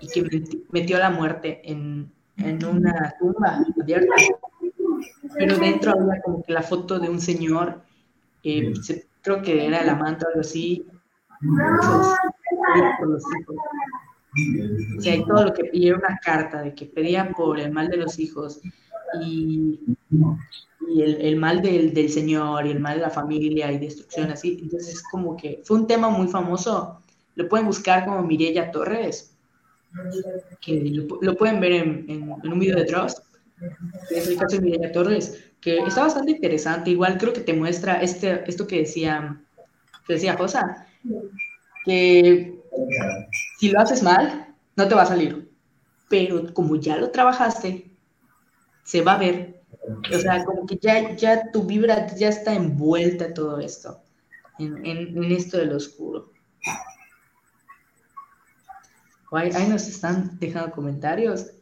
[0.00, 4.14] y que metió la muerte en, en una tumba abierta.
[5.35, 7.81] Pero dentro había como que la foto de un señor,
[8.43, 8.73] eh,
[9.23, 10.87] creo que era el amante o algo así,
[12.99, 13.57] por los hijos.
[14.99, 17.97] O sea, y todo lo que una carta de que pedían por el mal de
[17.97, 18.61] los hijos
[19.21, 19.81] y,
[20.89, 24.31] y el, el, mal del, del, Señor y el mal de la familia y destrucción
[24.31, 24.59] así.
[24.63, 27.01] Entonces, es como que fue un tema muy famoso.
[27.35, 29.35] Lo pueden buscar como Mirella Torres,
[30.61, 33.30] que lo, lo pueden ver en, en, en, un video de que
[34.11, 36.90] es el caso de Mirella Torres, que está bastante interesante.
[36.90, 39.40] Igual creo que te muestra este, esto que decía,
[40.07, 40.87] que decía Josa,
[41.85, 42.59] que
[43.59, 45.51] si lo haces mal, no te va a salir.
[46.09, 47.90] Pero como ya lo trabajaste,
[48.85, 49.62] se va a ver.
[50.12, 54.03] O sea, como que ya, ya tu vibra ya está envuelta en todo esto,
[54.59, 56.33] en, en, en esto del oscuro.
[59.33, 61.53] Ahí, nos están dejando comentarios.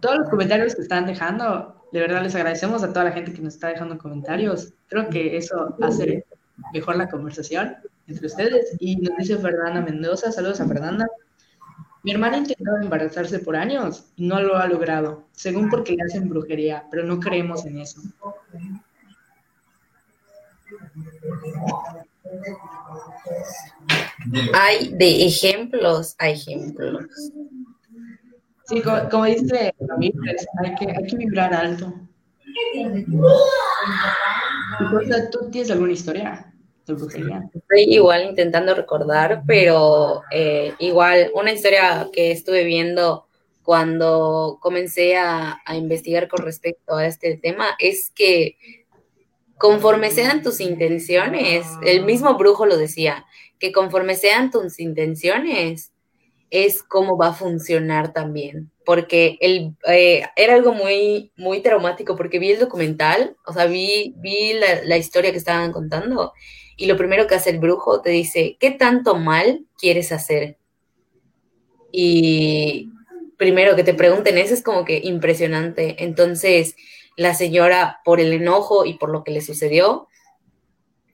[0.00, 3.42] Todos los comentarios que están dejando, de verdad les agradecemos a toda la gente que
[3.42, 4.72] nos está dejando comentarios.
[4.88, 6.24] Creo que eso hace
[6.72, 8.76] mejor la conversación entre ustedes.
[8.78, 11.08] Y nos dice Fernanda Mendoza, saludos a Fernanda.
[12.02, 16.04] Mi hermana ha intentado embarazarse por años y no lo ha logrado, según porque le
[16.04, 18.00] hacen brujería, pero no creemos en eso.
[24.54, 27.04] Hay de ejemplos, hay ejemplos.
[28.70, 29.74] Sí, como, como dice
[30.62, 31.92] hay que, hay que vibrar alto.
[35.32, 36.46] ¿Tú tienes alguna historia?
[36.86, 43.26] Estoy igual intentando recordar, pero eh, igual una historia que estuve viendo
[43.64, 48.56] cuando comencé a, a, investigar con respecto a este tema es que
[49.58, 53.26] conforme sean tus intenciones, el mismo brujo lo decía,
[53.58, 55.89] que conforme sean tus intenciones,
[56.50, 58.70] es cómo va a funcionar también.
[58.84, 64.14] Porque el, eh, era algo muy, muy traumático, porque vi el documental, o sea, vi,
[64.18, 66.32] vi la, la historia que estaban contando
[66.80, 70.56] y lo primero que hace el brujo te dice, ¿qué tanto mal quieres hacer?
[71.92, 72.88] Y
[73.36, 76.02] primero que te pregunten eso es como que impresionante.
[76.02, 76.76] Entonces,
[77.16, 80.08] la señora, por el enojo y por lo que le sucedió,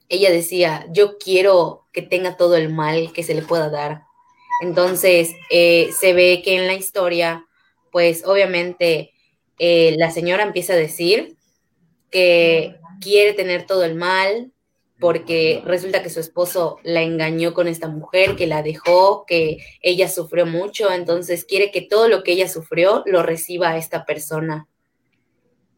[0.07, 4.06] ella decía, yo quiero que tenga todo el mal que se le pueda dar.
[4.61, 7.45] Entonces, eh, se ve que en la historia,
[7.91, 9.11] pues obviamente
[9.59, 11.35] eh, la señora empieza a decir
[12.11, 14.51] que quiere tener todo el mal,
[14.99, 20.09] porque resulta que su esposo la engañó con esta mujer, que la dejó, que ella
[20.09, 24.67] sufrió mucho, entonces quiere que todo lo que ella sufrió lo reciba a esta persona.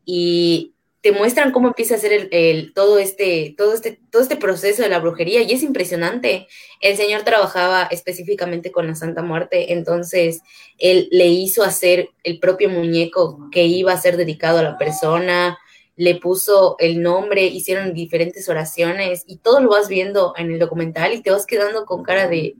[0.05, 4.35] Y te muestran cómo empieza a ser el, el, todo, este, todo, este, todo este
[4.35, 6.47] proceso de la brujería y es impresionante.
[6.81, 10.41] El señor trabajaba específicamente con la Santa Muerte, entonces
[10.77, 15.57] él le hizo hacer el propio muñeco que iba a ser dedicado a la persona,
[15.95, 21.13] le puso el nombre, hicieron diferentes oraciones y todo lo vas viendo en el documental
[21.13, 22.55] y te vas quedando con cara de,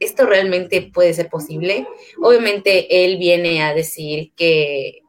[0.00, 1.86] ¿esto realmente puede ser posible?
[2.20, 5.02] Obviamente él viene a decir que,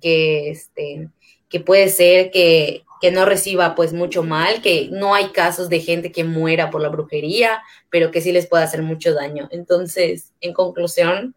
[0.00, 1.10] que, este,
[1.48, 5.80] que puede ser que, que no reciba pues mucho mal, que no hay casos de
[5.80, 9.48] gente que muera por la brujería, pero que sí les puede hacer mucho daño.
[9.50, 11.34] Entonces, en conclusión,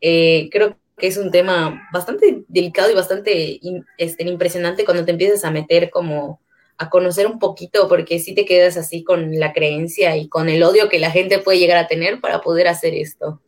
[0.00, 3.60] eh, creo que es un tema bastante delicado y bastante
[3.96, 6.40] este, impresionante cuando te empiezas a meter como
[6.80, 10.62] a conocer un poquito, porque si te quedas así con la creencia y con el
[10.62, 13.42] odio que la gente puede llegar a tener para poder hacer esto.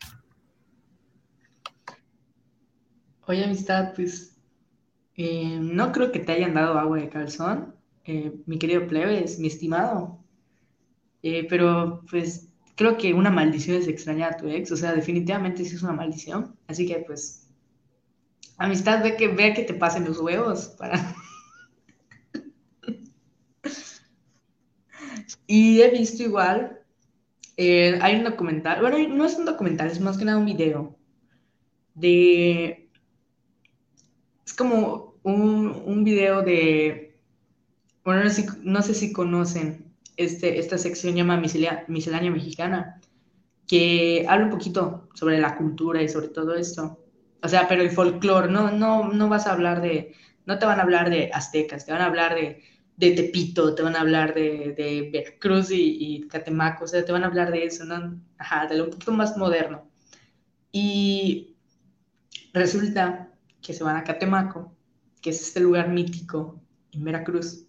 [3.27, 4.30] Oye, amistad, pues
[5.17, 9.49] eh, no creo que te hayan dado agua de calzón, eh, mi querido plebes, mi
[9.49, 10.19] estimado.
[11.23, 15.65] Eh, pero pues creo que una maldición es extrañar a tu ex, o sea, definitivamente
[15.65, 16.57] sí es una maldición.
[16.67, 17.49] Así que pues,
[18.57, 20.77] amistad, ve que, ve que te pasen los huevos
[25.47, 26.79] y he visto igual,
[27.59, 30.97] hay un documental, bueno, no es un documental, es más que nada un video
[31.95, 32.90] de...
[34.51, 37.17] Es como un, un video de,
[38.05, 43.01] bueno, no sé, no sé si conocen este, esta sección llama miscelánea, Mexicana,
[43.69, 46.99] que habla un poquito sobre la cultura y sobre todo esto.
[47.41, 50.81] O sea, pero el folclore, no, no, no vas a hablar de, no te van
[50.81, 52.61] a hablar de aztecas, te van a hablar de,
[52.97, 57.13] de Tepito, te van a hablar de, de Veracruz y, y, Catemaco, o sea, te
[57.13, 58.21] van a hablar de eso, ¿no?
[58.37, 59.89] Ajá, de lo un poquito más moderno.
[60.73, 61.57] Y
[62.53, 63.30] resulta
[63.63, 64.75] que se van a Catemaco
[65.21, 66.61] que es este lugar mítico
[66.93, 67.67] en Veracruz,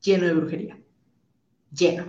[0.00, 0.78] lleno de brujería,
[1.72, 2.06] lleno.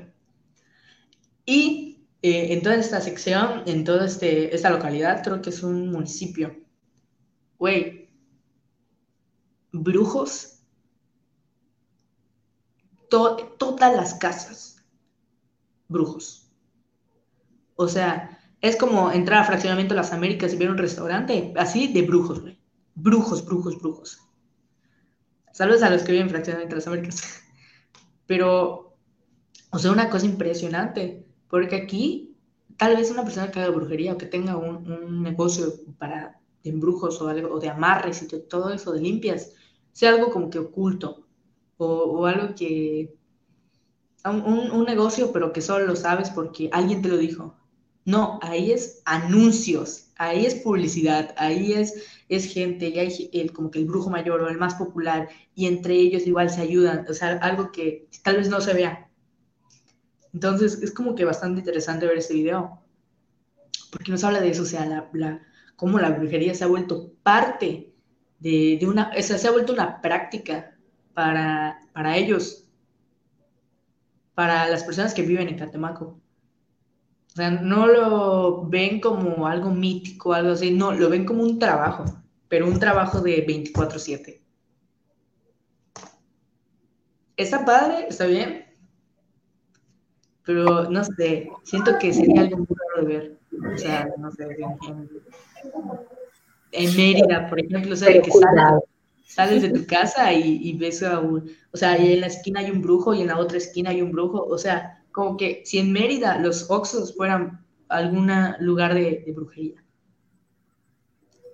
[1.46, 5.92] Y eh, en toda esta sección, en toda este, esta localidad, creo que es un
[5.92, 6.56] municipio,
[7.58, 8.10] güey,
[9.72, 10.60] brujos,
[13.10, 14.86] todas las casas,
[15.88, 16.52] brujos.
[17.76, 21.92] O sea, es como entrar a Fraccionamiento de las Américas y ver un restaurante así
[21.92, 22.59] de brujos, güey.
[23.02, 24.20] Brujos, brujos, brujos.
[25.54, 27.42] Saludos a los que viven en Fraccionamiento de las Américas.
[28.28, 28.98] Pero,
[29.72, 32.36] o sea, una cosa impresionante, porque aquí
[32.76, 37.22] tal vez una persona que haga brujería o que tenga un, negocio para de embrujos
[37.22, 39.54] o, algo, o de amarres y todo eso, de limpias,
[39.94, 41.26] sea algo como que oculto
[41.78, 43.16] o, algo que...
[44.26, 47.56] Un, un, negocio, pero que solo lo sabes porque alguien te lo dijo.
[48.04, 53.72] No, ahí es anuncios, ahí es publicidad, ahí es, es gente, y hay el, como
[53.72, 57.14] que el brujo mayor o el más popular, y entre ellos igual se ayudan, o
[57.14, 59.10] sea, algo que tal vez no se vea.
[60.34, 62.84] Entonces, es como que bastante interesante ver este video,
[63.92, 65.42] porque nos habla de eso, o sea, la,
[65.78, 67.94] cómo la brujería se ha vuelto parte
[68.40, 70.78] de, de una, o se ha vuelto una práctica
[71.14, 72.68] para, para ellos,
[74.36, 76.19] para las personas que viven en Catemaco.
[77.40, 81.58] O sea, no lo ven como algo mítico, algo así, no, lo ven como un
[81.58, 82.04] trabajo,
[82.50, 84.42] pero un trabajo de 24/7.
[87.38, 88.66] Está padre, está bien,
[90.44, 93.40] pero no sé, siento que sería algo muy raro de ver.
[93.74, 94.46] O sea, no sé,
[96.74, 98.32] en, Mérida, por ejemplo, o sea, que
[99.24, 102.60] sales, de tu casa y, y ves a un, o sea, y en la esquina
[102.60, 105.62] hay un brujo y en la otra esquina hay un brujo, o sea, como que
[105.66, 109.84] si en Mérida los Oxos fueran algún lugar de, brujería.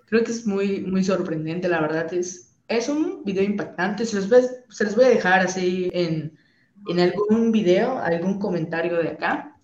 [0.08, 2.14] Creo que es muy, muy sorprendente, la verdad.
[2.14, 4.06] Es, es un video impactante.
[4.06, 4.30] Se los,
[4.96, 6.38] voy, a dejar así en,
[6.88, 9.58] en algún video, algún comentario de acá.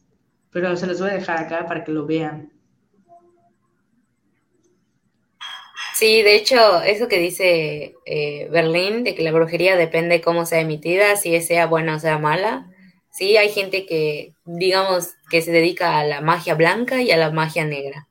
[0.52, 2.52] Pero se los voy a dejar acá para que lo vean.
[6.02, 10.62] Sí, de hecho, eso que dice eh, Berlín, de que la brujería depende cómo sea
[10.62, 12.71] emitida, si sea buena o sea mala,
[13.22, 17.30] Sí, hay gente que, digamos, que se dedica a la magia blanca y a la
[17.30, 18.08] magia negra.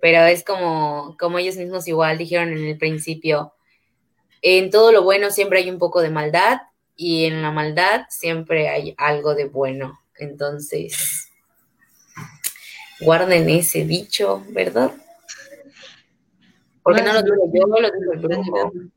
[0.00, 3.54] Pero es como, como ellos mismos igual dijeron en el principio,
[4.40, 6.62] en todo lo bueno siempre hay un poco de maldad
[6.96, 10.00] y en la maldad siempre hay algo de bueno.
[10.18, 11.30] Entonces,
[12.98, 14.90] guarden ese dicho, ¿verdad?
[16.82, 18.92] Porque no, lo digo yo, lo digo el.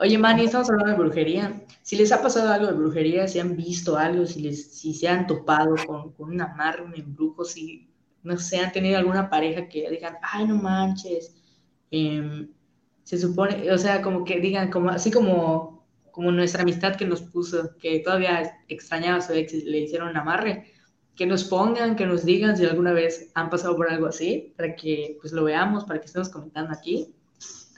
[0.00, 1.60] Oye, Manny, estamos hablando de brujería.
[1.82, 5.08] Si les ha pasado algo de brujería, si han visto algo, si, les, si se
[5.08, 7.90] han topado con, con un amarre, un embrujo, si,
[8.22, 11.34] no sé, han tenido alguna pareja que digan, ay, no manches,
[11.90, 12.48] em,
[13.02, 17.22] se supone, o sea, como que digan, como, así como, como nuestra amistad que nos
[17.22, 20.72] puso, que todavía extrañaba a su ex y le hicieron un amarre,
[21.16, 24.76] que nos pongan, que nos digan si alguna vez han pasado por algo así, para
[24.76, 27.17] que pues lo veamos, para que estemos comentando aquí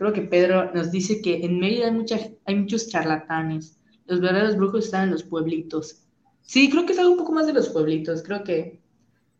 [0.01, 3.79] creo que Pedro nos dice que en Mérida hay, mucha, hay muchos charlatanes.
[4.07, 6.05] Los verdaderos brujos están en los pueblitos.
[6.41, 8.23] Sí, creo que es algo un poco más de los pueblitos.
[8.23, 8.81] Creo que,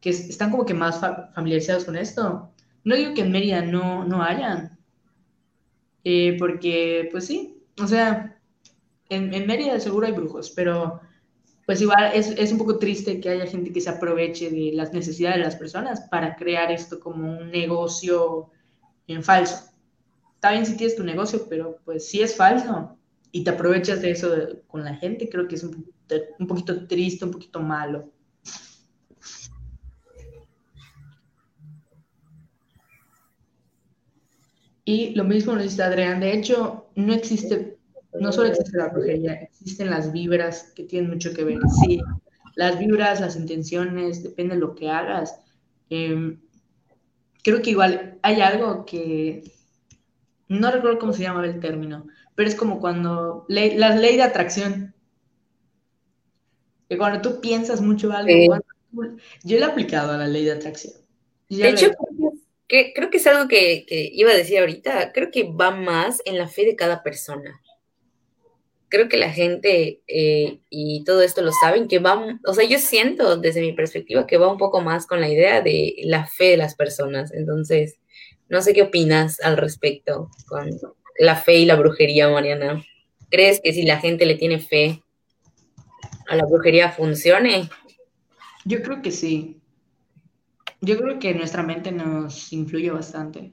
[0.03, 1.01] que están como que más
[1.35, 2.53] familiarizados con esto.
[2.85, 4.79] No digo que en Mérida no, no hayan.
[6.05, 8.39] Eh, porque, pues sí, o sea,
[9.09, 11.01] en, en, Mérida seguro hay brujos, pero
[11.65, 14.93] pues igual es, es un poco triste que haya gente que se aproveche de las
[14.93, 18.51] necesidades de las personas para crear esto como un negocio
[19.07, 19.70] en falso
[20.41, 22.97] está bien si tienes tu negocio, pero pues si es falso,
[23.31, 24.35] y te aprovechas de eso
[24.69, 25.93] con la gente, creo que es un,
[26.39, 28.11] un poquito triste, un poquito malo.
[34.87, 37.77] Y lo mismo lo dice Adrián, de hecho, no existe,
[38.19, 41.59] no solo existe la brujería, existen las vibras que tienen mucho que ver.
[41.83, 42.01] Sí,
[42.57, 45.39] las vibras, las intenciones, depende de lo que hagas.
[45.91, 46.41] Em,
[47.45, 49.45] creo que igual hay algo que,
[50.51, 54.93] no recuerdo cómo se llama el término, pero es como cuando, la ley de atracción.
[56.89, 58.59] Que cuando tú piensas mucho algo,
[59.45, 60.95] yo le he aplicado a la ley de atracción.
[61.49, 61.93] de hecho,
[62.67, 66.49] creo que es algo que, iba a decir ahorita, creo que va más en la
[66.49, 67.61] fe de cada persona.
[68.89, 72.81] Creo que la gente eh, y todo esto lo saben, que va, o sea, yo
[72.81, 76.47] siento desde mi perspectiva que va un poco más con la idea de la fe
[76.47, 77.33] de las personas.
[77.33, 78.01] Entonces,
[78.51, 80.69] no sé qué opinas al respecto con
[81.19, 82.85] la fe y la brujería, Mariana.
[83.31, 85.03] ¿Crees que si la gente le tiene fe
[86.29, 87.71] a la brujería funcione?
[88.65, 89.61] Yo creo que sí.
[90.81, 93.53] Yo creo que nuestra mente nos influye bastante.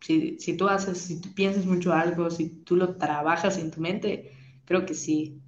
[0.00, 3.80] Si, si tú haces, si tú piensas mucho algo, si tú lo trabajas en tu
[3.80, 4.32] mente,
[4.64, 5.40] creo que sí.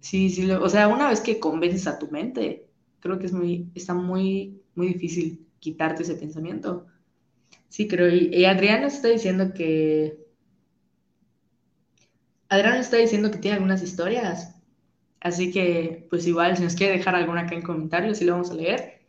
[0.00, 2.68] Sí, sí, o sea, una vez que convences a tu mente,
[3.00, 6.86] creo que es muy, está muy, muy difícil quitarte ese pensamiento.
[7.68, 8.08] Sí, creo.
[8.08, 10.18] Y, y Adrián nos está diciendo que.
[12.50, 14.54] Adrián nos está diciendo que tiene algunas historias.
[15.20, 18.50] Así que, pues igual, si nos quiere dejar alguna acá en comentarios, sí lo vamos
[18.50, 19.00] a leer.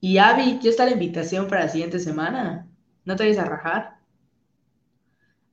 [0.00, 2.68] Y Avi, ya está la invitación para la siguiente semana.
[3.04, 3.98] No te vayas a rajar.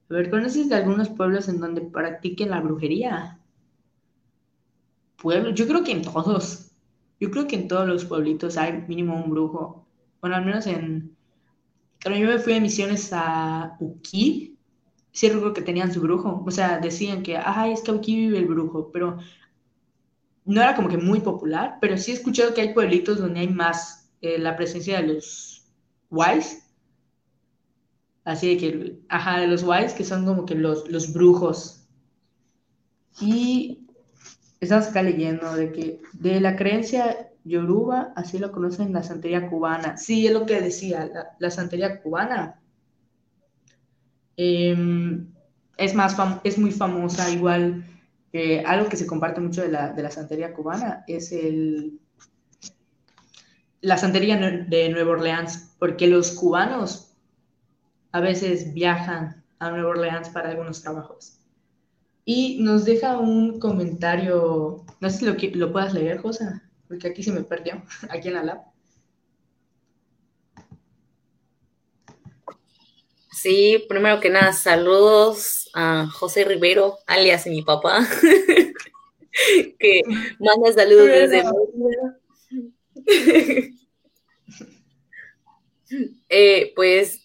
[0.09, 3.39] A ver, ¿conoces de algunos pueblos en donde practiquen la brujería?
[5.17, 6.71] Pueblos, yo creo que en todos.
[7.19, 9.87] Yo creo que en todos los pueblitos hay mínimo un brujo.
[10.21, 11.17] Bueno, al menos en.
[12.03, 14.57] Cuando yo me fui de misiones a Uki,
[15.13, 16.43] sí que tenían su brujo.
[16.45, 19.17] O sea, decían que, ay, es que aquí vive el brujo, pero
[20.45, 23.47] no era como que muy popular, pero sí he escuchado que hay pueblitos donde hay
[23.47, 25.65] más eh, la presencia de los
[26.09, 26.63] wise.
[28.25, 31.87] Así de que, ajá, de los wise, que son como que los, los brujos.
[33.21, 33.87] Y
[34.59, 39.97] estamos acá leyendo de que de la creencia yoruba, así lo conocen la santería cubana.
[39.97, 42.59] Sí, es lo que decía, la, santería cubana.
[44.37, 45.27] Em,
[45.77, 47.83] es, más es muy famosa, igual,
[48.65, 51.99] algo que se comparte mucho de la, de la santería cubana es el,
[53.83, 57.13] la santería de Nueva Orleans, porque los cubanos
[58.13, 61.39] a veces viajan a Nueva Orleans para algunos trabajos.
[62.23, 65.35] Y nos deja un comentario, no sé si lo,
[65.65, 66.45] lo puedas leer, José,
[66.93, 68.61] porque aquí se me perdió, aquí en la lab.
[73.31, 78.07] Sí, primero que nada, saludos a José Rivero, alias mi papá,
[79.79, 80.01] que
[80.39, 81.43] manda saludos desde
[86.29, 87.22] eh, pues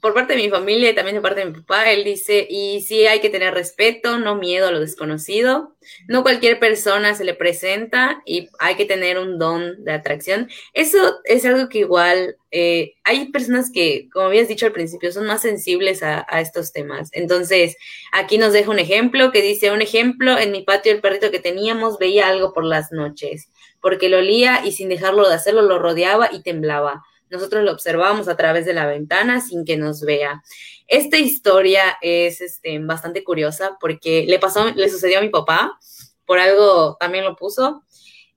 [0.00, 2.80] por parte de mi familia y también de parte de mi papá, él dice, y
[2.80, 5.74] sí hay que tener respeto, no miedo a lo desconocido.
[6.08, 10.48] No cualquier persona se le presenta y hay que tener un don de atracción.
[10.72, 15.26] Eso es algo que igual eh, hay personas que, como habías dicho al principio, son
[15.26, 17.10] más sensibles a, a, estos temas.
[17.12, 17.76] Entonces,
[18.12, 21.38] aquí nos deja un ejemplo que dice, un ejemplo, en mi patio el perrito que
[21.40, 25.78] teníamos veía algo por las noches, porque lo olía y sin dejarlo de hacerlo lo
[25.78, 30.42] rodeaba y temblaba nosotros lo observamos a través de la ventana sin que nos vea.
[30.86, 35.78] Esta historia es este, bastante curiosa porque le pasó, le sucedió a mi papá,
[36.26, 37.84] por algo también lo puso.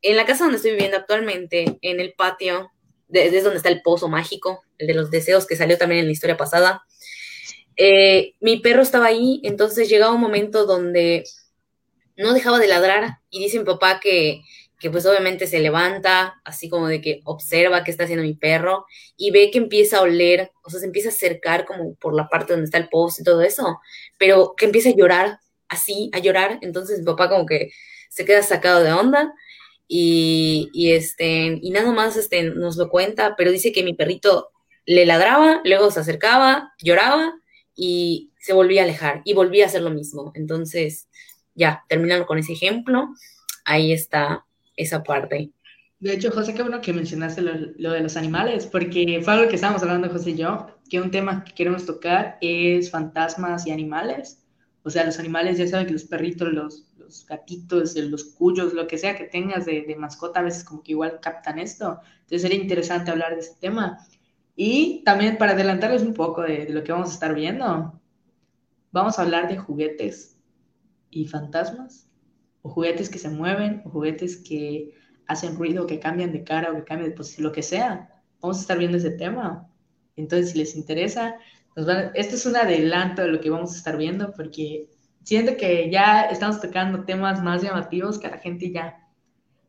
[0.02, 2.72] En la casa donde estoy viviendo actualmente, en el patio,
[3.08, 6.12] desde donde está el pozo mágico, el de los deseos que salió también en la
[6.12, 6.84] historia pasada,
[7.76, 11.24] eh, mi perro estaba ahí, entonces llegaba un momento donde
[12.18, 14.44] no dejaba de ladrar y dice mi papá que
[14.84, 18.86] que pues obviamente se levanta, así como de que observa qué está haciendo mi perro
[19.16, 22.28] y ve que empieza a oler, o sea, se empieza a acercar como por la
[22.28, 23.80] parte donde está el post y todo eso,
[24.18, 27.72] pero que empieza a llorar, así, a llorar, entonces mi papá como que
[28.10, 29.34] se queda sacado de onda
[29.88, 34.50] y, y este, y nada más este, nos lo cuenta, pero dice que mi perrito
[34.86, 37.36] le ladraba, luego se acercaba, lloraba
[37.74, 40.34] y se volvía a alejar y volvía a hacer lo mismo.
[40.36, 41.08] Entonces,
[41.56, 43.08] ya, terminando con ese ejemplo,
[43.64, 44.46] ahí está
[44.76, 45.52] esa parte.
[46.00, 49.56] De hecho, José, qué bueno que mencionaste lo, de los animales, porque fue algo que
[49.56, 54.44] estábamos hablando José y yo, que un tema que queremos tocar es fantasmas y animales.
[54.84, 58.86] O sea, los animales, ya saben que los perritos, los, los gatitos, los cuyos, lo
[58.86, 62.02] que sea que tengas de, de, mascota, a veces como que igual captan esto.
[62.16, 64.00] Entonces sería interesante hablar de este tema.
[64.58, 68.00] Y también para adelantarles un poco de, de lo que vamos a estar viendo,
[68.92, 70.38] vamos a hablar de juguetes
[71.10, 72.10] y fantasmas,
[72.64, 74.96] o juguetes que se mueven, o juguetes que
[75.28, 78.10] hacen ruido, que cambian de cara o que cambian de posición, lo que sea.
[78.42, 79.70] Vamos a estar viendo ese tema.
[80.16, 81.36] Entonces, si les interesa,
[81.76, 84.90] nos van este es un adelanto de lo que vamos a estar viendo, porque
[85.24, 89.08] siento que ya estamos tocando temas más llamativos que la gente ya,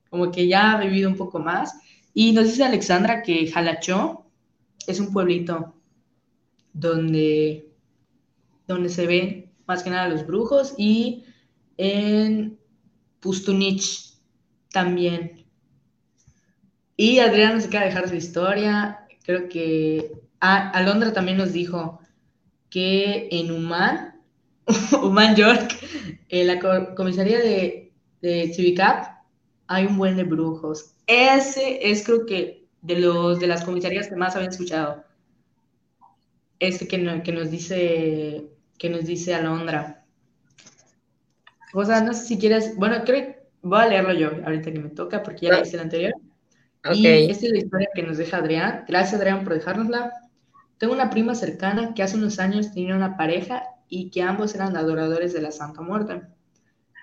[0.08, 1.74] como que ya ha vivido un poco más.
[2.12, 4.26] Y nos dice Alexandra que Jalachó
[4.86, 5.74] es un pueblito
[6.72, 7.72] donde,
[8.68, 11.24] donde se ven más que nada los brujos y
[11.76, 12.58] en
[13.24, 14.18] Pustunich
[14.70, 15.46] también.
[16.94, 19.06] Y Adrián nos acaba de dejar su historia.
[19.24, 22.00] Creo que ah, Alondra también nos dijo
[22.68, 24.20] que en Human,
[25.02, 25.74] Human York,
[26.28, 29.24] en la comisaría de, de Civicap,
[29.68, 30.94] hay un buen de brujos.
[31.06, 35.02] Ese es creo que de los de las comisarías que más habían escuchado.
[36.58, 40.03] Este que, que nos dice que nos dice Alondra.
[41.74, 44.78] O sea, no sé si quieres, bueno, creo que voy a leerlo yo ahorita que
[44.78, 46.14] me toca porque ya leíste el anterior.
[46.92, 48.84] Y esta es la historia que nos deja Adrián.
[48.86, 50.12] Gracias Adrián por dejárnosla.
[50.78, 54.76] Tengo una prima cercana que hace unos años tenía una pareja y que ambos eran
[54.76, 56.22] adoradores de la Santa Muerte.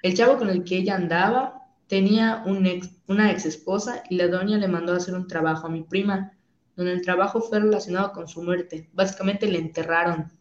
[0.03, 4.27] El chavo con el que ella andaba tenía un ex, una ex esposa y la
[4.27, 6.31] doña le mandó a hacer un trabajo a mi prima,
[6.77, 8.89] donde el trabajo fue relacionado con su muerte.
[8.93, 10.31] Básicamente le enterraron.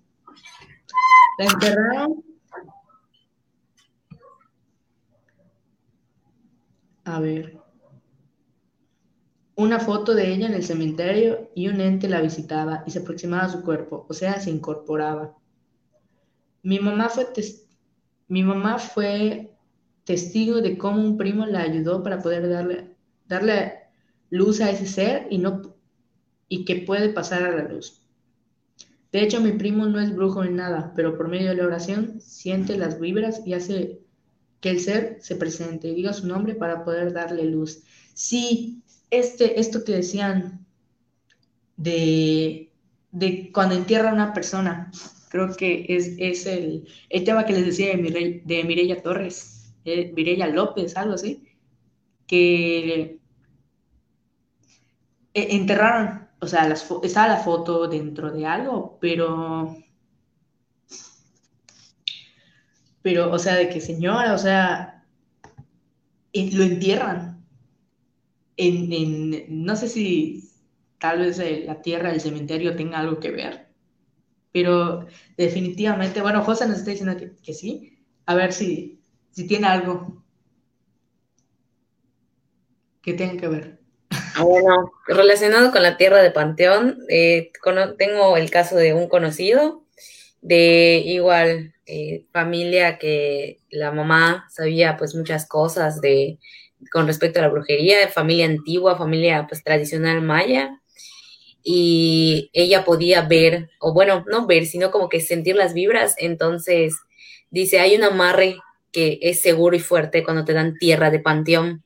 [1.39, 2.30] La enterraron.
[7.11, 7.59] A ver.
[9.57, 13.45] Una foto de ella en el cementerio y un ente la visitaba y se aproximaba
[13.45, 15.37] a su cuerpo, o sea, se incorporaba.
[16.63, 17.27] Mi mamá fue,
[18.29, 19.51] mi mamá fue
[20.05, 22.97] testigo de cómo un primo la ayudó para poder darle,
[23.27, 23.73] darle
[24.31, 25.75] luz a ese ser y, no,
[26.49, 28.07] y que puede pasar a la luz.
[29.11, 32.21] De hecho, mi primo no es brujo en nada, pero por medio de la oración
[32.21, 34.01] siente las vibras y hace
[34.61, 37.83] que el ser se presente y diga su nombre para poder darle luz.
[38.15, 40.67] Sí, este, esto que decían
[41.77, 42.71] de,
[43.13, 44.91] de cuando entierra una persona,
[45.31, 50.13] creo que es, es el, el, tema que les decía de, de Mireya Torres eh,
[50.15, 51.47] Mireya López, algo así,
[52.27, 53.19] que
[55.35, 59.77] e, enterraron, o sea, estaba la foto dentro de algo, pero,
[63.03, 65.05] pero, o sea, de que señora, o sea,
[66.33, 67.45] lo entierran.
[68.57, 70.51] En, no sé si
[70.99, 73.69] tal vez eh, la tierra del cementerio tenga algo que ver,
[74.53, 75.07] pero
[75.39, 80.23] definitivamente, bueno, José nos está diciendo que, que sí, a ver si, si tiene algo
[83.03, 83.81] que tenga que ver.
[84.37, 87.53] Ah, bueno, relacionado con la tierra de Panteón, eh,
[87.99, 89.85] tengo el caso de un conocido
[90.43, 96.39] de igual eh, familia que la mamá sabía pues muchas cosas de
[96.93, 100.81] con respecto a la brujería, familia antigua, familia pues tradicional maya,
[101.63, 106.95] y ella podía ver, o bueno, no ver, sino como que sentir las vibras, entonces
[107.51, 108.57] dice, hay un amarre
[108.93, 111.83] que es seguro y fuerte cuando te dan tierra de panteón.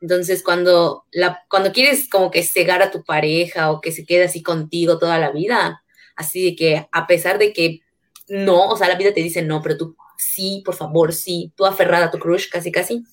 [0.00, 4.24] Entonces, cuando, la, cuando quieres como que cegar a tu pareja o que se quede
[4.24, 5.82] así contigo toda la vida,
[6.16, 7.80] así que a pesar de que
[8.28, 11.66] no, o sea, la vida te dice no, pero tú sí, por favor, sí, tú
[11.66, 13.04] aferrada a tu crush, casi, casi.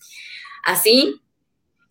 [0.63, 1.21] Así,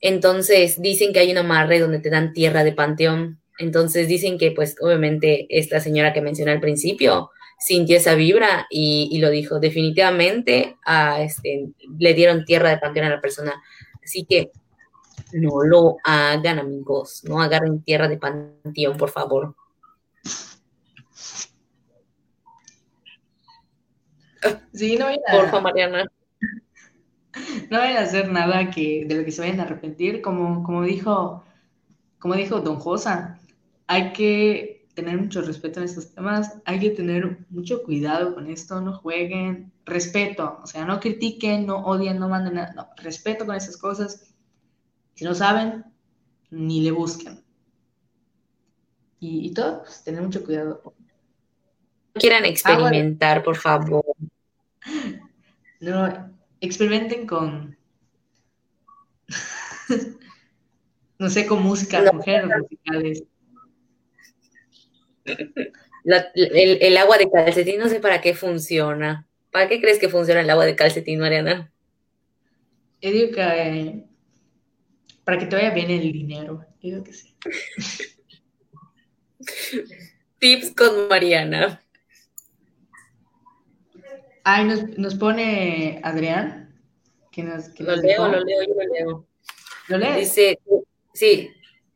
[0.00, 3.40] entonces dicen que hay una amarre donde te dan tierra de panteón.
[3.58, 9.18] Entonces dicen que, pues, obviamente, esta señora que mencioné al principio, sintió esa vibra y,
[9.20, 9.60] lo dijo.
[9.60, 10.76] Definitivamente
[11.20, 11.68] este,
[11.98, 13.62] le dieron tierra de panteón a la persona.
[14.02, 14.50] Así que
[15.32, 17.22] no lo hagan, amigos.
[17.24, 19.54] No agarren tierra de panteón, por favor.
[24.72, 25.32] Sí, no vayan a...
[25.32, 26.10] Porfa, Mariana.
[27.70, 30.20] No vayan a hacer nada que, de lo que se vayan a arrepentir.
[30.20, 31.42] Como, como dijo,
[32.18, 33.40] como dijo Don Josa,
[33.86, 38.80] hay que tener mucho respeto en estos temas, hay que tener mucho cuidado con esto,
[38.80, 43.56] no jueguen, respeto, o sea, no critiquen, no odien, no manden nada, no, respeto con
[43.56, 44.34] esas cosas.
[45.14, 45.84] Si no saben,
[46.50, 47.42] ni le busquen.
[49.20, 50.82] Y, todo, pues, tener mucho cuidado.
[52.14, 54.01] No quieran experimentar, por favor.
[55.82, 57.76] No, experimenten con,
[61.18, 63.24] no sé, con música, con géneros musicales
[66.04, 69.26] el, agua de calcetín no sé para qué funciona.
[69.50, 71.72] ¿Para qué crees que funciona el agua de calcetín, Mariana?
[73.00, 74.04] Yo digo que eh,
[75.24, 76.64] para que te vaya bien el dinero.
[76.80, 77.34] Yo digo que sí.
[80.38, 81.81] Tips con Mariana.
[84.44, 84.64] Ay,
[84.96, 86.74] nos, pone Adrián.
[87.30, 89.26] Que nos, lo leo, lo leo, yo lo leo.
[89.88, 90.16] ¿Lo lees?
[90.16, 90.58] Dice,
[91.14, 91.50] sí,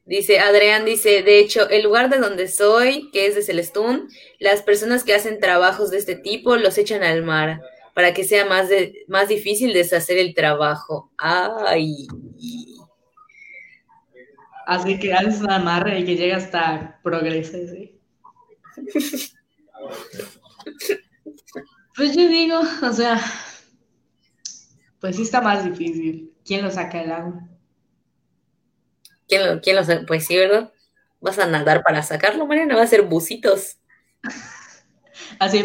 [0.07, 4.63] Dice, Adrián dice, de hecho, el lugar de donde soy, que es de Celestún, las
[4.63, 7.61] personas que hacen trabajos de este tipo los echan al mar
[7.93, 11.11] para que sea más, de, más difícil deshacer el trabajo.
[11.19, 12.07] Ay.
[14.65, 17.99] Así que haces un amarre y que llega hasta progreso, ¿sí?
[21.97, 23.21] pues yo digo, o sea,
[25.01, 26.33] pues sí está más difícil.
[26.45, 27.49] ¿Quién lo saca del agua?
[29.29, 30.73] ¿Quién lo, quién lo Pues sí, ¿verdad?
[31.21, 32.77] ¿Vas a nadar para sacarlo, Mariana?
[32.77, 33.79] ¿Va a ser bucitos?
[35.39, 35.65] Así.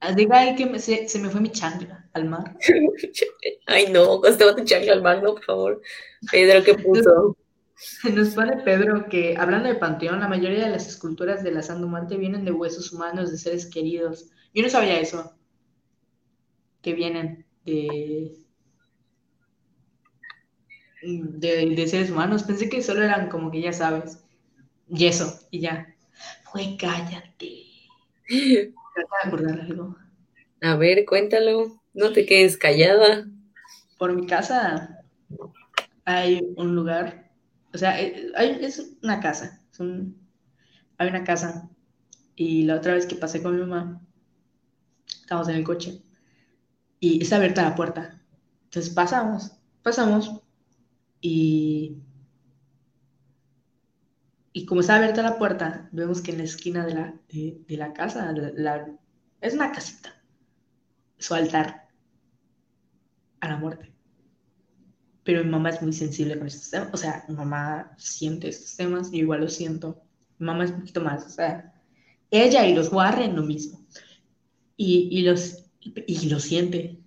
[0.00, 2.56] Así que se, se, me fue mi chancla al mar.
[3.66, 5.22] Ay, no, ¿cómo te va tu chancla al mar?
[5.22, 5.82] No, por favor.
[6.30, 7.36] Pedro, ¿qué puso?
[8.14, 11.86] Nos pone Pedro que, hablando de panteón, la mayoría de las esculturas de la Santa
[11.86, 14.30] Muerte vienen de huesos humanos de seres queridos.
[14.54, 15.34] Yo no sabía eso.
[16.82, 18.36] Que vienen de,
[21.02, 22.44] de, seres humanos.
[22.44, 24.24] Pensé que solo eran como que ya sabes,
[24.88, 25.94] yeso y ya.
[26.50, 27.64] Fue cállate.
[29.24, 29.96] acordar algo.
[30.62, 31.80] A ver, cuéntalo.
[31.92, 33.26] No te quedes callada.
[33.98, 35.02] Por mi casa
[36.04, 37.25] hay un lugar,
[37.76, 39.62] o sea, eh, hay, es una casa.
[39.78, 41.68] hay una casa.
[42.34, 44.00] Y la otra vez que pasé con mi mamá,
[45.06, 46.02] estábamos en el coche
[47.00, 48.18] y está abierta la puerta.
[48.64, 49.52] Entonces pasamos,
[49.82, 50.40] pasamos
[51.20, 51.98] y,
[54.54, 57.92] y como está abierta la puerta, vemos que en la esquina de la, de, la
[57.92, 58.34] casa,
[59.42, 60.14] es una casita,
[61.18, 61.90] su altar
[63.40, 63.95] a la muerte.
[65.26, 68.76] Pero mi mamá es muy sensible con estos temas, o sea, mi mamá siente estos
[68.76, 70.00] temas, y igual lo siento.
[70.38, 71.74] Mi mamá es un poquito más, o sea,
[72.30, 73.84] ella y los Warren lo mismo.
[74.76, 77.00] Y, y los, y lo siente.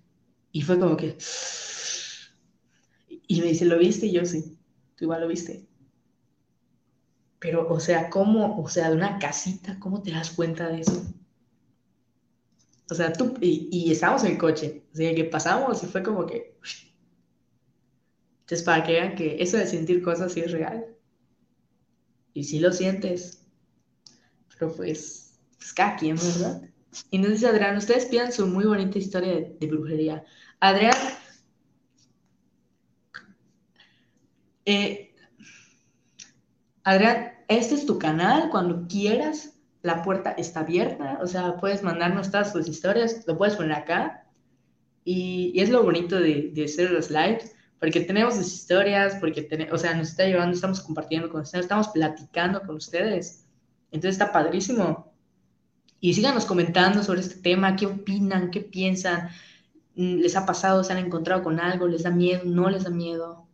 [0.52, 1.16] Y fue como que,
[3.26, 4.06] y me dice, ¿lo viste?
[4.06, 4.58] Y yo sí,
[4.96, 5.66] tú igual lo viste.
[7.38, 11.02] Pero, o sea, ¿cómo, o sea, de una casita, cómo te das cuenta de eso?
[12.90, 16.02] O sea, tú, y, y estábamos en el coche, o sea, que pasamos y fue
[16.02, 16.58] como que...
[18.50, 20.84] Entonces, para que vean que eso de sentir cosas sí es real.
[22.34, 23.46] Y sí lo sientes.
[24.58, 26.62] Pero pues, pues cada quien, ¿verdad?
[27.12, 30.24] Y nos dice Adrián, ustedes piensan su muy bonita historia de, de brujería.
[30.58, 30.96] Adrián,
[34.64, 35.14] Eh,
[36.84, 42.30] Adrián, este es tu canal, cuando quieras, la puerta está abierta, o sea, puedes mandarnos
[42.30, 44.26] todas tus historias, lo puedes poner acá.
[45.04, 49.78] Y, es lo bonito de, de, hacer los lives, porque tenemos sus historias, porque o
[49.78, 53.46] sea, nos está llevando, estamos compartiendo con ustedes, estamos platicando con ustedes.
[53.90, 55.10] Entonces está padrísimo.
[55.98, 59.30] Y síganos comentando sobre este tema, qué opinan, qué piensan,
[59.96, 62.90] mm, les ha pasado, se han encontrado con algo, les da miedo, no les da
[62.90, 63.48] miedo.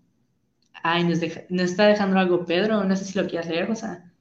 [0.82, 4.12] Ay, nos, está dejando algo Pedro, no sé si lo quieres leer, o sea.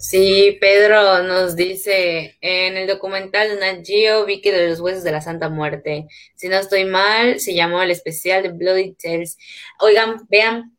[0.00, 3.86] Sí, Pedro nos dice, en el documental de Nat
[4.26, 7.82] vi que de los huesos de la Santa Muerte, si no estoy mal, se llamó
[7.82, 9.36] el especial de Bloody Tales.
[9.78, 10.74] Oigan, vean,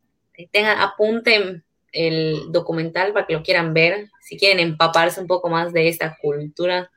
[0.51, 5.71] tengan, apunten el documental para que lo quieran ver, si quieren empaparse un poco más
[5.71, 6.89] de esta cultura,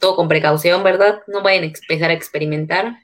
[0.00, 1.22] todo con precaución, ¿verdad?
[1.28, 2.96] No vayan a empezar a experimentar.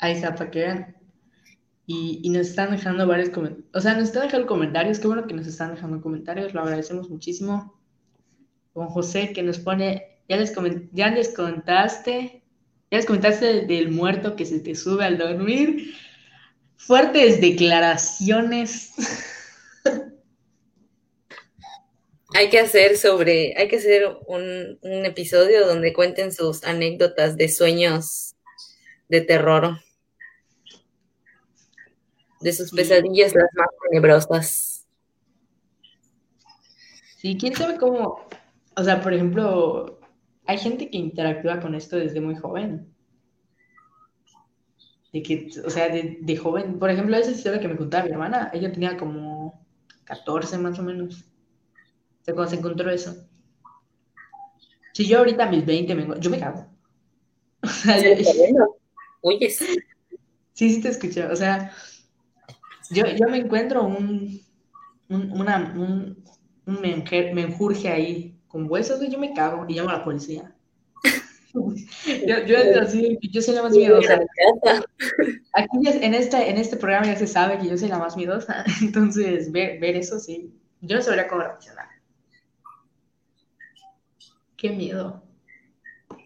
[0.00, 0.96] Ahí está, para que vean.
[1.86, 3.68] Y, nos están dejando varios comentarios.
[3.74, 4.98] O sea, nos están dejando comentarios.
[4.98, 6.54] Qué bueno que nos están dejando comentarios.
[6.54, 7.78] Lo agradecemos muchísimo.
[8.72, 10.20] Con José que nos pone.
[10.28, 10.54] Ya les,
[10.92, 12.42] ya les comentaste.
[12.90, 15.94] Ya les comentaste del muerto que se te sube al dormir.
[16.76, 18.92] Fuertes declaraciones.
[22.36, 27.48] Hay que hacer sobre, hay que hacer un, un episodio donde cuenten sus anécdotas de
[27.48, 28.34] sueños
[29.08, 29.78] de terror
[32.44, 34.86] de sus pesadillas las más tenebrosas.
[37.16, 38.28] Sí, quién sabe cómo,
[38.76, 39.98] o sea, por ejemplo,
[40.44, 42.94] hay gente que interactúa con esto desde muy joven.
[45.10, 48.50] De que, o sea, de, joven, por ejemplo, esa historia que me contaba mi hermana,
[48.52, 49.66] ella tenía como
[50.04, 51.22] 14 más o menos.
[52.20, 53.26] O sea, cuando se encontró eso.
[54.92, 56.66] Si yo ahorita a mis 20 me, yo me cago.
[57.62, 57.96] O sea,
[59.22, 59.56] Oyes.
[60.52, 61.24] Sí, sí te escuché.
[61.24, 61.72] O sea,
[62.94, 64.40] yo, yo me encuentro un,
[65.08, 66.24] un, una, un,
[66.66, 70.54] un menjurje ahí con huesos, yo me cago y llamo a la policía.
[71.54, 74.20] yo, yo, así, yo soy la más miedosa.
[75.52, 78.64] Aquí en este, en este programa ya se sabe que yo soy la más miedosa,
[78.80, 81.88] entonces ver, ver eso sí, yo no sabría cómo reaccionar.
[84.56, 85.22] Qué miedo.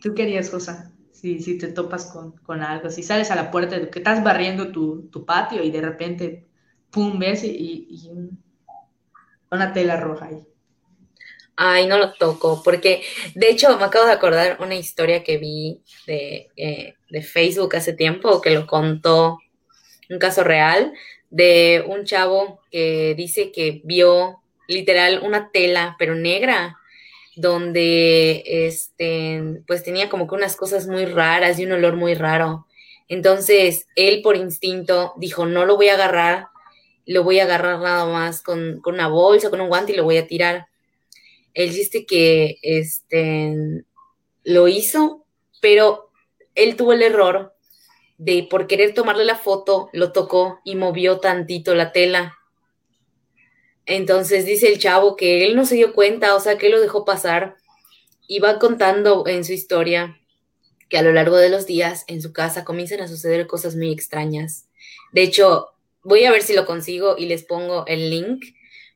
[0.00, 0.92] ¿Tú querías, Josa?
[1.12, 5.24] Si, si te topas con, algo, si sales a la puerta, que estás barriendo tu,
[5.26, 6.47] patio y de repente,
[6.91, 8.11] pum, ves y,
[9.51, 10.45] una tela roja ahí.
[11.57, 13.03] Ay, no lo toco, porque
[13.34, 17.95] de hecho me acabo de acordar una historia que vi de, eh, de Facebook hace
[17.95, 19.39] tiempo, que lo contó
[20.09, 20.93] un caso real
[21.30, 26.78] de un chavo que dice que vio literal una tela, pero negra,
[27.36, 32.66] donde este, pues tenía como que unas cosas muy raras y un olor muy raro.
[33.09, 36.49] Entonces, él por instinto dijo, no lo voy a agarrar,
[37.09, 40.04] lo voy a agarrar nada más con, con una bolsa, con un guante y lo
[40.04, 40.68] voy a tirar.
[41.54, 43.82] Él dice que este,
[44.44, 45.24] lo hizo,
[45.62, 46.11] pero
[46.54, 47.54] él tuvo el error
[48.18, 52.36] de por querer tomarle la foto, lo tocó y movió tantito la tela.
[53.86, 57.06] Entonces dice el chavo que él no se dio cuenta, o sea, que lo dejó
[57.06, 57.56] pasar
[58.26, 60.20] y va contando en su historia
[60.90, 63.92] que a lo largo de los días en su casa comienzan a suceder cosas muy
[63.92, 64.68] extrañas.
[65.12, 65.70] De hecho,
[66.09, 68.44] voy a ver si lo consigo y les pongo el link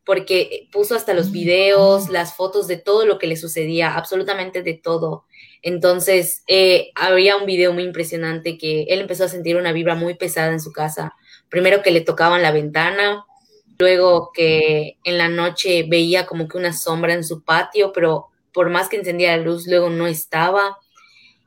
[0.05, 4.75] porque puso hasta los videos, las fotos de todo lo que le sucedía, absolutamente de
[4.75, 5.27] todo.
[5.63, 10.15] Entonces, eh, había un video muy impresionante que él empezó a sentir una vibra muy
[10.15, 11.15] pesada en su casa.
[11.49, 13.25] Primero que le tocaban la ventana,
[13.79, 18.71] luego que en la noche veía como que una sombra en su patio, pero por
[18.71, 20.79] más que encendía la luz, luego no estaba.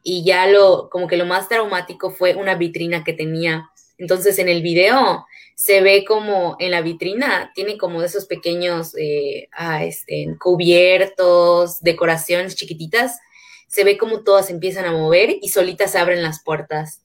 [0.01, 3.69] Y ya lo, como que lo más traumático fue una vitrina que tenía.
[3.97, 5.25] Entonces, en el video
[5.55, 12.55] se ve como en la vitrina tiene como esos pequeños eh, ah, este, cubiertos, decoraciones
[12.55, 13.19] chiquititas
[13.67, 17.03] se ve como todas empiezan a mover y solitas se abren las puertas.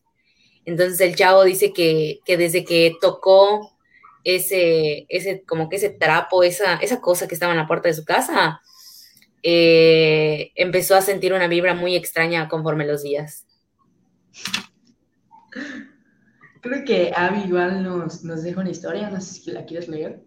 [0.65, 3.77] Entonces el chavo dice que, desde que tocó
[4.23, 7.95] ese, ese, como que ese trapo, esa, esa cosa que estaba en la puerta de
[7.95, 8.61] su casa,
[9.43, 13.47] eh, empezó a sentir una vibra muy extraña conforme los días.
[16.61, 20.21] Creo que Abby igual nos, nos deja una historia, no sé si la quieres leer.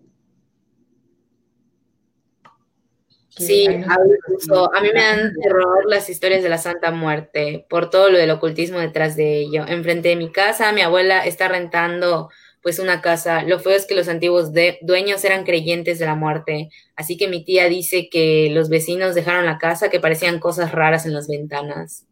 [3.35, 8.19] Sí, a mí me dan terror las historias de la Santa Muerte, por todo lo
[8.19, 9.65] del ocultismo detrás de ello.
[9.67, 12.29] Enfrente de mi casa, mi abuela está rentando
[12.61, 13.41] pues una casa.
[13.41, 17.43] Lo feo es que los antiguos dueños eran creyentes de la muerte, así que mi
[17.43, 22.05] tía dice que los vecinos dejaron la casa, que parecían cosas raras en las ventanas.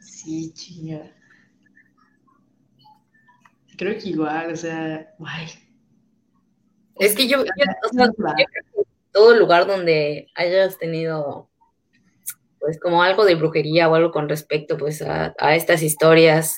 [0.00, 1.13] Sí, chinga.
[3.76, 5.46] Creo que igual, o sea, guay.
[6.96, 7.44] Es que yo,
[9.12, 11.48] todo lugar donde hayas tenido
[12.64, 16.56] pues como algo de brujería o algo con respecto pues a, estas historias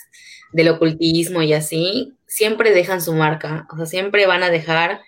[0.52, 5.00] del ocultismo y así, siempre dejan su marca, o sea, siempre van a dejar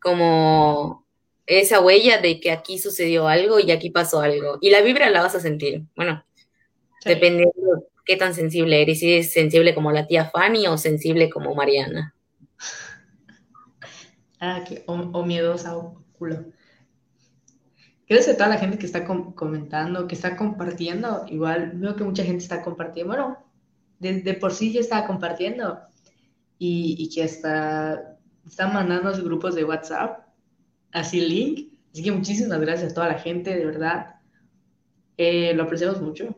[0.00, 1.06] como
[1.44, 4.56] esa huella de que aquí sucedió algo y aquí pasó algo.
[4.62, 6.24] Y la vibra la vas a sentir, bueno,
[7.04, 11.28] dependiendo de qué tan sensible eres, si es sensible como la tía Fanny o sensible
[11.28, 12.14] como Mariana.
[14.40, 16.46] Ah, que, o, miedosa o culo.
[18.08, 21.24] Gracias a toda la gente que está comentando, que está compartiendo.
[21.28, 23.12] Igual veo que mucha gente está compartiendo.
[23.12, 23.38] Bueno,
[23.98, 25.80] de, por sí ya está compartiendo
[26.58, 30.20] y, que está, está mandando a sus grupos de WhatsApp
[30.92, 31.72] así link.
[31.92, 34.16] Así que muchísimas gracias a toda la gente, de verdad.
[35.16, 36.36] Eh, lo apreciamos mucho.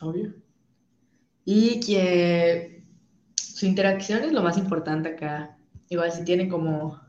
[0.00, 0.34] Obvio.
[1.44, 2.84] Y que
[3.36, 5.56] su interacción es lo más importante acá.
[5.88, 7.00] Igual si tienen como,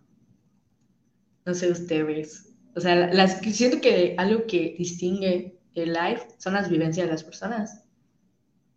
[1.45, 6.69] no sé ustedes, o sea, las, siento que algo que distingue el live son las
[6.69, 7.83] vivencias de las personas.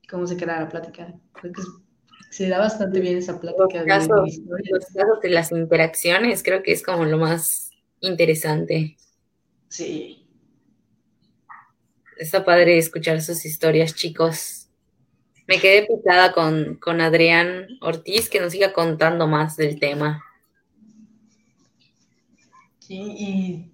[0.09, 1.15] Cómo se queda la plática.
[1.35, 1.63] Creo que
[2.31, 3.85] se da bastante bien esa plática.
[3.85, 8.97] Los casos, los casos de las interacciones creo que es como lo más interesante.
[9.69, 10.20] Sí.
[12.21, 14.69] Está padre escuchar sus historias, chicos.
[15.47, 20.23] Me quedé picada con, con Adrián Ortiz, que nos siga contando más del tema.
[22.79, 23.73] Sí, y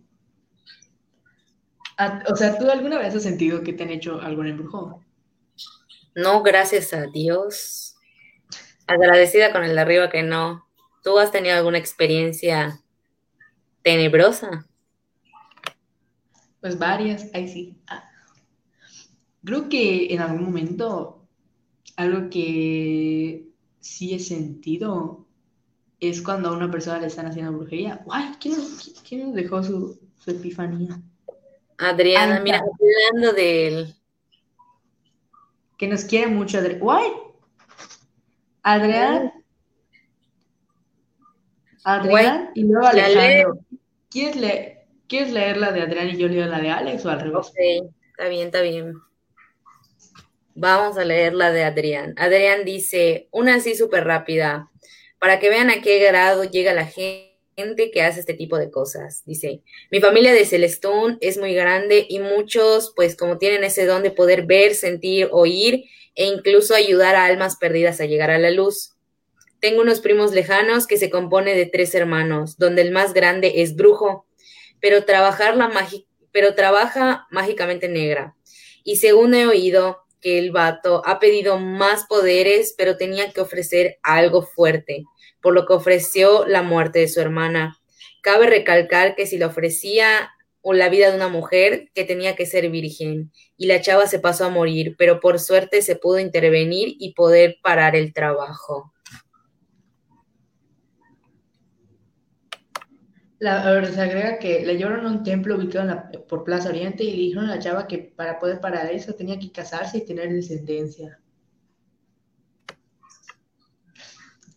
[2.31, 5.03] o sea, ¿tú alguna vez has sentido que te han hecho algún embrujo?
[6.15, 7.97] No, gracias a Dios.
[8.87, 10.69] Agradecida con el de arriba que no.
[11.03, 12.81] ¿Tú has tenido alguna experiencia
[13.83, 14.69] tenebrosa?
[16.61, 17.77] Pues varias, ahí sí.
[17.89, 18.05] Ah.
[19.47, 21.25] Creo que en algún momento
[21.97, 23.47] algo que
[23.79, 25.25] sí he sentido
[26.01, 28.03] es cuando a una persona le están haciendo brujería.
[28.05, 28.57] Guay, ¿quién,
[29.25, 31.01] nos dejó su, su epifanía?
[31.79, 33.95] Adriana, mira, hablando de él.
[35.79, 36.81] Que nos quiere mucho, Adrián.
[36.83, 37.05] ¿Why?
[38.63, 39.33] Adrián.
[41.85, 43.61] Adrián y luego Alejandro.
[44.11, 44.87] ¿Quieres leer?
[45.07, 47.47] ¿Quieres leer la de Adrián y yo leo la de Alex o al revés?
[47.47, 49.07] Ok, está bien, está bien.
[50.59, 52.15] Vamos a leer la de Adrián.
[52.17, 54.71] Adrián dice, una así súper rápida,
[55.19, 59.23] para que vean a qué grado llega la gente que hace este tipo de cosas.
[59.27, 64.03] Dice, mi familia de Celestún es muy grande y muchos, pues como tienen ese don
[64.03, 65.85] de poder ver, sentir, oír
[66.15, 68.95] e incluso ayudar a almas perdidas a llegar a la luz.
[69.61, 73.77] Tengo unos primos lejanos que se compone de tres hermanos, donde el más grande es
[73.77, 74.27] brujo,
[74.81, 75.71] pero, trabajar la
[76.33, 78.35] pero trabaja mágicamente negra.
[78.85, 83.99] Y según he oído, que el vato ha pedido más poderes, pero tenía que ofrecer
[84.03, 85.05] algo fuerte,
[85.41, 87.79] por lo que ofreció la muerte de su hermana.
[88.23, 92.45] Cabe recalcar que si le ofrecía o la vida de una mujer, que tenía que
[92.45, 96.97] ser virgen, y la chava se pasó a morir, pero por suerte se pudo intervenir
[96.99, 98.93] y poder parar el trabajo.
[103.39, 107.05] La, a ver, se agrega que le llevaron a un templo ubicado por Plaza Oriente
[107.05, 110.05] y le dijeron a la chava que para poder parar eso tenía que casarse y
[110.07, 111.21] tener descendencia.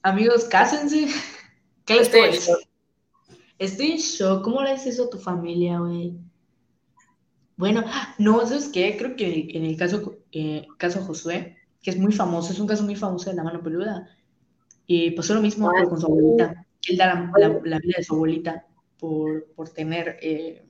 [0.02, 1.08] Amigos, cásense.
[1.86, 2.56] ¿Qué les puedo decir?
[3.58, 4.44] Estoy en shock.
[4.46, 6.18] ¿Cómo le haces eso a tu familia, güey?
[7.58, 7.84] Bueno,
[8.18, 8.96] no, ¿sabes qué?
[8.98, 12.84] Creo que en el caso, eh, caso Josué, que es muy famoso, es un caso
[12.84, 14.08] muy famoso de la mano peluda,
[14.88, 16.66] y pasó lo mismo ah, con su abuelita.
[16.88, 18.66] Él da la vida de su abuelita
[19.00, 20.66] por, por tener, eh,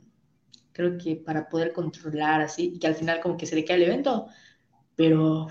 [0.72, 3.78] creo que para poder controlar así, y que al final como que se le cae
[3.78, 4.28] el evento,
[4.96, 5.48] pero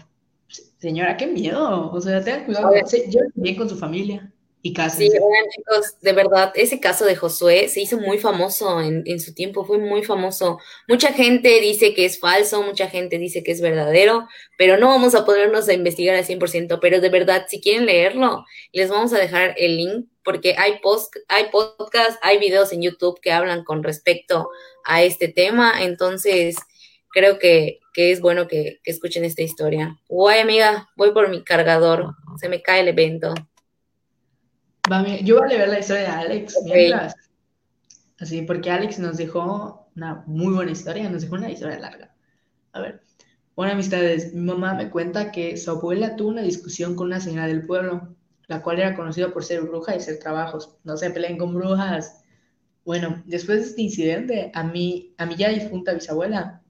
[0.79, 2.73] señora, qué miedo, o sea, tengan cuidado,
[3.09, 4.33] yo bien con su familia.
[4.61, 5.09] Y casi.
[5.09, 5.17] Sí,
[5.55, 9.65] chicos, de verdad, ese caso de Josué se hizo muy famoso en, en, su tiempo,
[9.65, 10.59] fue muy famoso.
[10.89, 15.15] Mucha gente dice que es falso, mucha gente dice que es verdadero, pero no vamos
[15.15, 19.19] a podernos a investigar al 100%, pero de verdad, si quieren leerlo, les vamos a
[19.19, 23.83] dejar el link porque hay, post, hay podcasts, hay videos en YouTube que hablan con
[23.83, 24.51] respecto
[24.85, 26.57] a este tema, entonces
[27.13, 29.97] creo que, que es bueno que, que, escuchen esta historia.
[30.09, 33.33] Guay, amiga, voy por mi cargador, se me cae el evento.
[35.23, 37.15] Yo voy a ver la historia de Alex mientras.
[38.21, 42.15] Así, porque Alex nos dejó una muy buena historia, nos dejó una historia larga.
[42.73, 43.03] A ver,
[43.55, 44.35] buenas amistades.
[44.35, 48.17] Mi mamá me cuenta que su abuela tuvo una discusión con una señora del pueblo
[48.49, 50.77] la cual era conocida por ser bruja y ser trabajos.
[50.83, 52.25] No se peleen con brujas.
[52.85, 56.63] Bueno, después de este incidente, a mí, a mi ya difunta bisabuela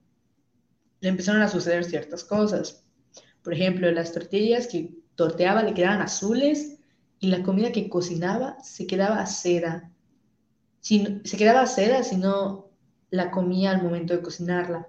[0.99, 2.85] le empezaron a suceder ciertas cosas.
[3.41, 6.78] Por ejemplo, las tortillas que torteaba le quedaban azules
[7.19, 9.91] y la comida que cocinaba se quedaba seda.
[10.79, 12.69] Si, se quedaba seda si no
[13.09, 14.87] la comía al momento de cocinarla.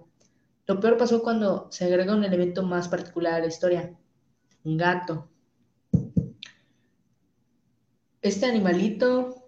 [0.67, 3.93] Lo peor pasó cuando se agrega un elemento más particular a la historia,
[4.65, 5.29] un gato.
[8.23, 9.41] Este animalito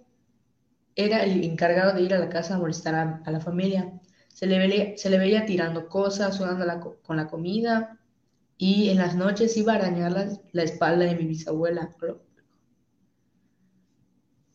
[0.97, 3.93] era el encargado de ir a la casa a molestar a, la familia.
[4.29, 7.99] Se le, veía, se le veía tirando cosas, sudando con la comida
[8.57, 10.13] y en las noches iba a arañar
[10.53, 11.91] la, espalda de mi bisabuela.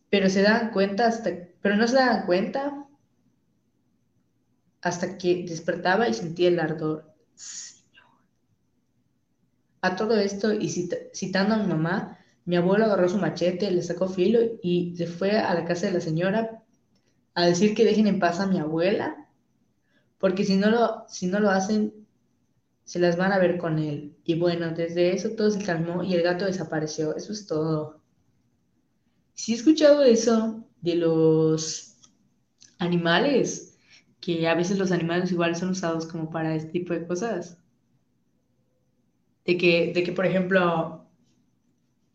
[0.10, 1.30] Pero se daban cuenta hasta,
[1.62, 2.88] pero no se daban cuenta
[4.82, 7.14] hasta que despertaba y sentía el ardor.
[9.82, 10.70] A todo esto, y
[11.14, 15.32] citando a mi mamá, mi abuelo agarró su machete, le sacó filo y se fue
[15.38, 16.64] a la casa de la señora
[17.36, 19.28] a decir que dejen en paz a mi abuela,
[20.20, 22.08] porque si no lo, si no lo hacen,
[22.86, 24.16] se las van a ver con él.
[24.24, 27.16] Y bueno, desde eso todo se calmó y el gato desapareció.
[27.16, 28.02] Eso es todo.
[29.38, 31.96] Si he escuchado eso de los
[32.80, 33.78] animales,
[34.20, 37.60] que a veces los animales igual son usados como para este tipo de cosas.
[39.46, 41.06] De que, de que por ejemplo,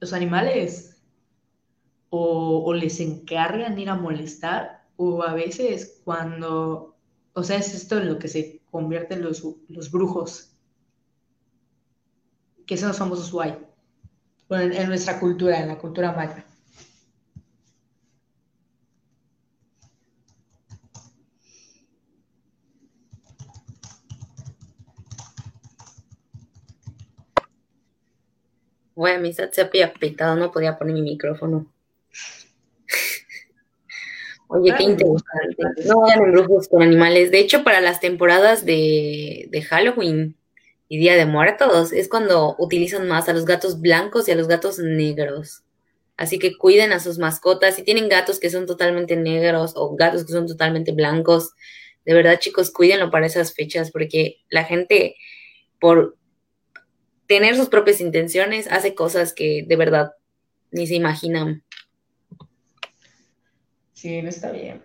[0.01, 1.01] los animales
[2.11, 6.97] o, les encargan ir a molestar o a veces cuando,
[7.35, 10.57] o sea, es esto en lo que se convierten los, los brujos,
[12.66, 13.57] que son los famosos guay,
[14.49, 16.45] bueno, en, nuestra cultura, en la cultura maya.
[28.95, 31.72] Güey, mi se había pitado, no podía poner mi micrófono.
[34.49, 35.57] Oye, qué interesante.
[35.86, 37.30] No vayan en brujos con animales.
[37.30, 40.36] De hecho, para las temporadas de, de, Halloween
[40.88, 44.49] y Día de Muertos es cuando utilizan más a los gatos blancos y a los
[44.49, 45.62] gatos negros.
[46.18, 47.76] Así que cuiden a sus mascotas.
[47.76, 51.53] Si tienen gatos que son totalmente negros o gatos que son totalmente blancos,
[52.05, 55.16] de verdad, chicos, cuídenlo para esas fechas porque la gente,
[55.80, 56.16] por
[57.33, 60.12] tener sus propias intenciones, hace cosas que de verdad
[60.70, 61.62] ni se imaginan.
[63.95, 64.83] Sí, no está bien.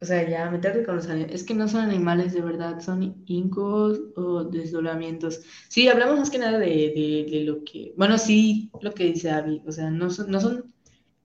[0.00, 1.34] O sea, ya meterte con los animales.
[1.34, 5.40] Es que no son animales de verdad, son incos o desdoblamientos.
[5.68, 7.92] Sí, hablamos más que nada de, lo que.
[7.96, 9.60] Bueno, sí, lo que dice Abby.
[9.66, 10.72] O sea, no son, no son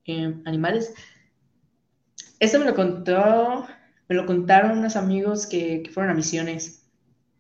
[0.06, 0.92] eh, animales.
[2.40, 3.68] Esto me lo contó,
[4.08, 6.90] me lo contaron unos amigos que fueron a misiones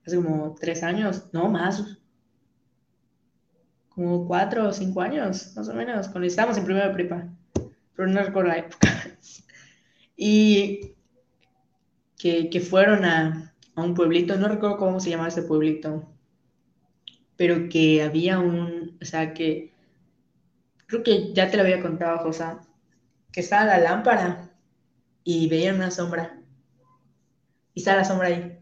[0.05, 1.98] hace como tres años, no más,
[3.99, 7.27] como cuatro o cinco años, más o menos, cuando estábamos en primera prepa,
[7.93, 8.87] pero no recuerdo la época.
[10.15, 10.95] y
[12.17, 16.07] que, que fueron a, a, un pueblito, no recuerdo cómo se llamaba ese pueblito,
[17.35, 19.73] pero que había un, o sea, que
[20.85, 22.45] creo que ya te lo había contado, José,
[23.33, 24.49] que estaba la lámpara
[25.25, 26.39] y veían una sombra.
[27.73, 28.59] Y está la sombra ahí.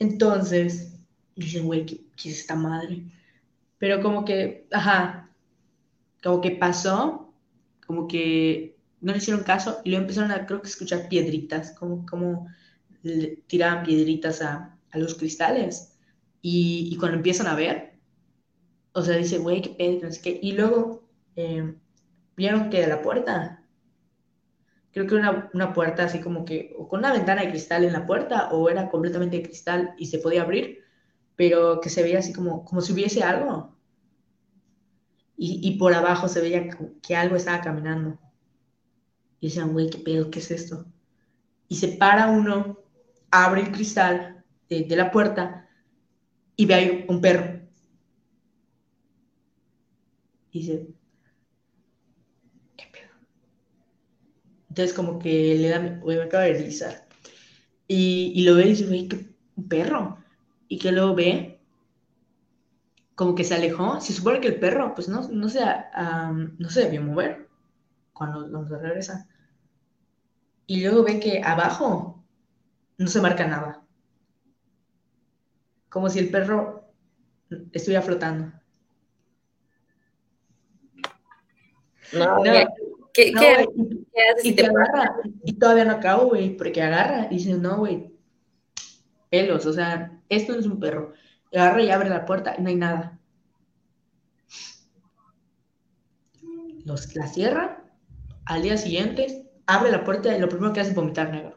[0.00, 0.98] Entonces,
[1.36, 3.04] dicen, güey, ¿qué, ¿qué es esta madre?
[3.80, 5.30] Pero como que, ajá,
[6.22, 7.32] como que pasó,
[7.86, 12.04] como que no le hicieron caso y luego empezaron a, creo que, escuchar piedritas, como,
[12.04, 12.46] como
[13.46, 15.98] tiraban piedritas a, a los cristales.
[16.42, 17.94] Y, y, cuando empiezan a ver,
[18.92, 20.38] o sea, dice, güey, qué pedo, no sé qué.
[20.42, 21.74] Y luego eh,
[22.36, 23.64] vieron que de la puerta,
[24.92, 27.94] creo que una, una puerta así como que, o con una ventana de cristal en
[27.94, 30.79] la puerta, o era completamente de cristal y se podía abrir,
[31.40, 33.74] pero que se veía así como, como si hubiese algo.
[35.38, 36.68] Y, y por abajo se veía
[37.00, 38.18] que algo estaba caminando.
[39.40, 40.30] Y decían, güey, ¿qué pedo?
[40.30, 40.84] ¿Qué es esto?
[41.66, 42.80] Y se para uno,
[43.30, 45.66] abre el cristal de, de la puerta
[46.56, 47.62] y ve ahí un perro.
[50.52, 50.88] Y dice,
[52.76, 53.12] ¿qué pedo?
[54.68, 57.08] Entonces como que le da, güey, me acaba de realizar.
[57.88, 59.26] Y, y, lo ve y dice, güey, ¿qué
[59.56, 60.19] un perro?
[60.70, 61.60] Y que luego ve
[63.16, 64.00] como que se alejó.
[64.00, 65.60] Se supone que el perro, pues no, no, se,
[66.58, 67.48] no se debió mover
[68.12, 69.28] cuando, cuando regresa.
[70.66, 72.24] Y luego ve que abajo
[72.98, 73.82] no se marca nada.
[75.88, 76.84] Como si el perro
[77.72, 78.52] estuviera flotando.
[82.12, 82.42] No,
[83.12, 83.66] ¿qué, qué,
[84.44, 88.19] y, te agarra, y todavía no acabo, güey, porque agarra y dice, no, güey,
[89.30, 91.12] pelos, o sea, esto no es un perro.
[91.52, 93.18] agarra y abre la puerta y no hay nada.
[96.84, 97.84] Los, la cierra,
[98.46, 101.56] al día siguiente abre la puerta y lo primero que hace es vomitar negro.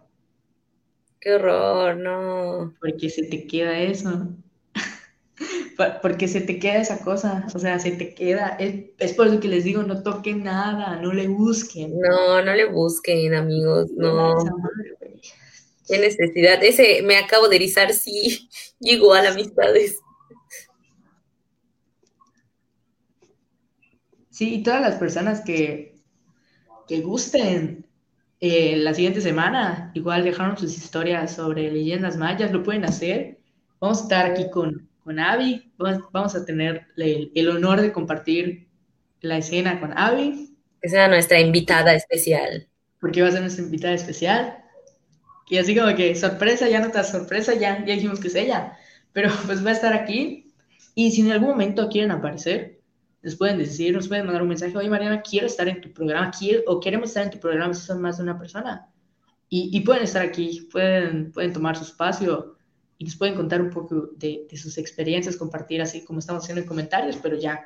[1.19, 2.75] Qué horror, no.
[2.81, 4.27] Porque se te queda eso.
[6.01, 8.57] Porque se te queda esa cosa, o sea, se te queda.
[8.59, 11.97] Es, es, por eso que les digo, no toquen nada, no le busquen.
[11.97, 14.35] No, no le busquen, amigos, no.
[15.87, 16.63] Qué necesidad.
[16.63, 19.99] Ese me acabo de erizar, sí, igual amistades.
[24.29, 26.01] Sí, y todas las personas que,
[26.87, 27.85] que gusten
[28.39, 33.39] eh, la siguiente semana, igual dejaron sus historias sobre leyendas mayas, lo pueden hacer.
[33.79, 38.67] Vamos a estar aquí con, con Abby, vamos, a tener el, el, honor de compartir
[39.21, 40.57] la escena con Abby.
[40.81, 42.67] Que sea nuestra invitada especial.
[42.99, 44.62] Porque va a ser nuestra invitada especial.
[45.49, 48.77] Y así como que sorpresa, ya no está sorpresa, ya, ya dijimos que es ella.
[49.11, 50.53] Pero pues va a estar aquí.
[50.95, 52.81] Y si en algún momento quieren aparecer,
[53.21, 56.31] les pueden decir, nos pueden mandar un mensaje, oye Mariana, quiero estar en tu programa,
[56.37, 58.87] quiero, o queremos estar en tu programa si son más de una persona.
[59.49, 62.57] Y, y, pueden estar aquí, pueden, pueden tomar su espacio
[62.97, 66.61] y nos pueden contar un poco de, de sus experiencias, compartir así como estamos haciendo
[66.61, 67.63] en comentarios, pero ya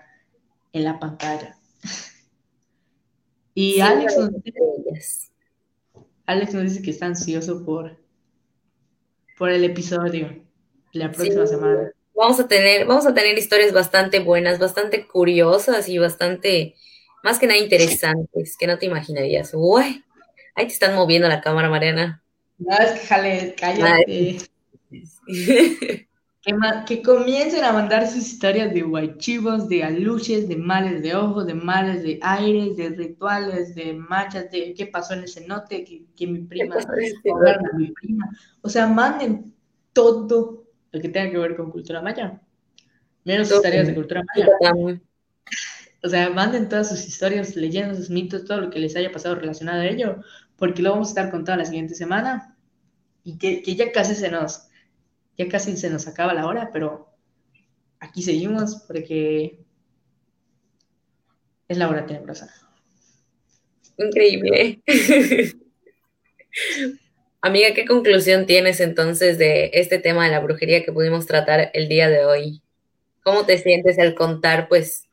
[0.74, 1.58] en la pantalla.
[3.54, 4.30] y Alex nos
[6.28, 7.98] Alex nos dice que está ansioso por,
[9.38, 10.44] por el episodio
[10.92, 11.92] la próxima semana.
[12.14, 16.76] Vamos a tener, vamos a tener historias bastante buenas, bastante curiosas y bastante,
[17.24, 19.52] más que nada interesantes, que no te imaginarías.
[19.54, 20.04] Uy,
[20.56, 22.22] ahí te están moviendo la cámara, Mariana.
[22.58, 24.38] No, es que jale, cállate.
[26.86, 31.54] que, comiencen a mandar sus historias de guaychivos, de aluches, de males de ojos, de
[31.54, 36.28] males de aires, de rituales, de manchas, de qué pasó en el cenote, que, que
[36.28, 36.78] mi prima,
[37.78, 38.30] mi prima.
[38.62, 39.54] O sea, manden
[39.94, 42.42] todo lo que tenga que ver con cultura maya.
[43.24, 44.48] Menos historias de cultura maya.
[46.04, 49.82] O sea, manden todas sus historias, leyendas, mitos, todo lo que les haya pasado relacionado
[49.82, 50.22] a ello,
[50.56, 52.56] porque lo vamos a estar contando la siguiente semana
[53.24, 54.67] y que, que ya casi se nos
[55.38, 57.14] ya casi se nos acaba la hora, pero
[58.00, 59.60] aquí seguimos porque
[61.68, 62.54] es la hora tenebrosa.
[63.98, 64.82] Increíble.
[67.42, 71.88] Amiga, ¿qué conclusión tienes entonces de este tema de la brujería que pudimos tratar el
[71.88, 72.62] día de hoy?
[73.24, 75.08] ¿Cómo te sientes al contar pues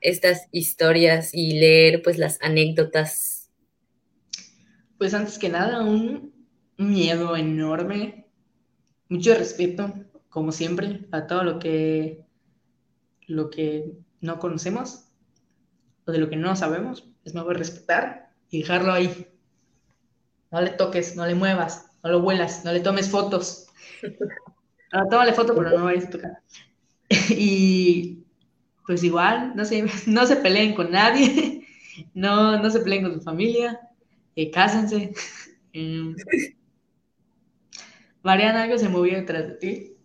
[0.00, 3.50] estas historias y leer pues las anécdotas?
[4.98, 6.40] Pues antes que nada, un
[6.80, 8.26] un miedo enorme,
[9.10, 9.92] mucho respeto,
[10.30, 12.24] como siempre, a todo lo que,
[13.26, 15.08] lo que no conocemos
[16.06, 17.10] o de lo que no sabemos.
[17.24, 19.26] Es mejor respetar y dejarlo ahí.
[20.50, 23.66] No le toques, no le muevas, no lo vuelas, no le tomes fotos.
[24.92, 26.42] No, tómale foto, pero no vayas a tocar.
[27.30, 28.24] y
[28.86, 31.66] pues igual, no se, no se peleen con nadie,
[32.14, 33.80] no, no se peleen con su familia,
[34.36, 35.12] eh, cásense.
[35.72, 36.14] Em,
[38.22, 39.96] Mariana, algo se movió detrás de ti.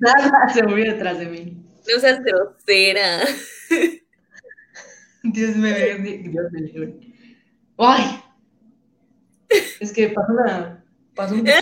[0.00, 1.64] Nada se movió detrás de mí.
[1.92, 3.20] No seas grosera.
[5.22, 6.94] Dios me Dios me libre.
[7.78, 8.20] ¡Ay!
[9.80, 10.84] Es que pasó, una,
[11.14, 11.60] pasó un acá.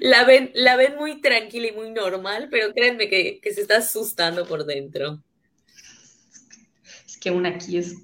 [0.00, 3.78] La ven, la ven muy tranquila y muy normal, pero créanme que, que se está
[3.78, 5.22] asustando por dentro.
[7.06, 7.94] Es que aún aquí es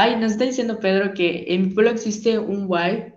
[0.00, 3.14] Ay, nos está diciendo Pedro que en mi pueblo existe un guay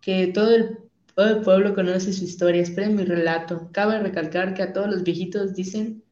[0.00, 0.78] que todo el,
[1.14, 2.62] todo el pueblo conoce su historia.
[2.62, 3.68] Esperen mi relato.
[3.70, 6.02] Cabe recalcar que a todos los viejitos dicen,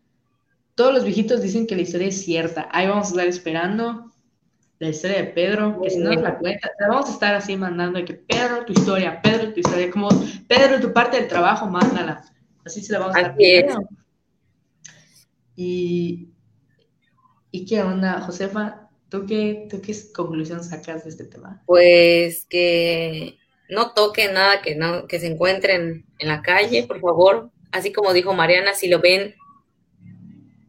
[0.74, 2.68] todos los viejitos dicen que la historia es cierta.
[2.70, 4.12] Ahí vamos a estar esperando
[4.78, 7.56] la historia de Pedro, que si no nos la cuenta, la vamos a estar así
[7.56, 10.10] mandando que Pedro, tu historia, Pedro, tu historia, como
[10.46, 12.22] Pedro, tu parte del trabajo, mándala.
[12.62, 13.88] Así se la vamos a estar pidiendo.
[15.56, 16.28] Y,
[17.50, 18.87] ¿Y qué onda, Josefa?
[19.08, 21.62] ¿Tú qué, ¿Tú qué conclusión sacas de este tema?
[21.66, 23.38] Pues que
[23.68, 27.50] no toquen nada que, no, que se encuentren en la calle, por favor.
[27.72, 29.34] Así como dijo Mariana, si lo ven,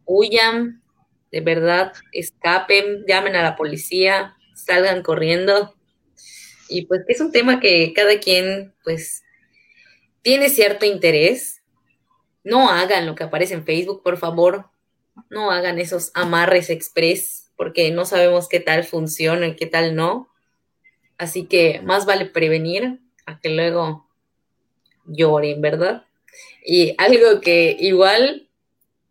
[0.06, 0.82] huyan,
[1.30, 5.74] de verdad, escapen, llamen a la policía, salgan corriendo.
[6.68, 9.22] Y pues que es un tema que cada quien, pues,
[10.22, 11.62] tiene cierto interés.
[12.42, 14.70] No hagan lo que aparece en Facebook, por favor.
[15.28, 20.30] No hagan esos amarres express porque no sabemos qué tal funciona y qué tal no.
[21.18, 24.08] Así que más vale prevenir a que luego
[25.04, 26.06] lloren, ¿verdad?
[26.64, 28.48] Y algo que igual,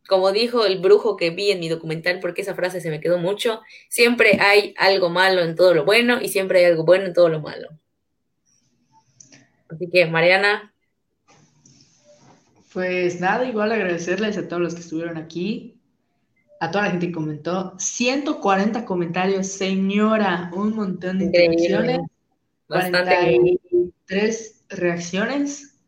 [0.08, 3.20] como dijo el brujo que vi en mi documental, porque esa frase se me quedó
[3.20, 7.14] mucho, siempre hay algo malo en todo lo bueno y siempre hay algo bueno en
[7.14, 7.70] todo lo malo.
[9.70, 10.74] Así que, Mariana.
[12.74, 15.79] Pues nada, igual agradecerles a todos los que estuvieron aquí
[16.60, 17.74] a toda la gente que comentó.
[17.78, 22.00] 140 comentarios, señora, un montón de interacciones.
[22.68, 23.60] Bastante.
[24.06, 25.80] Tres reacciones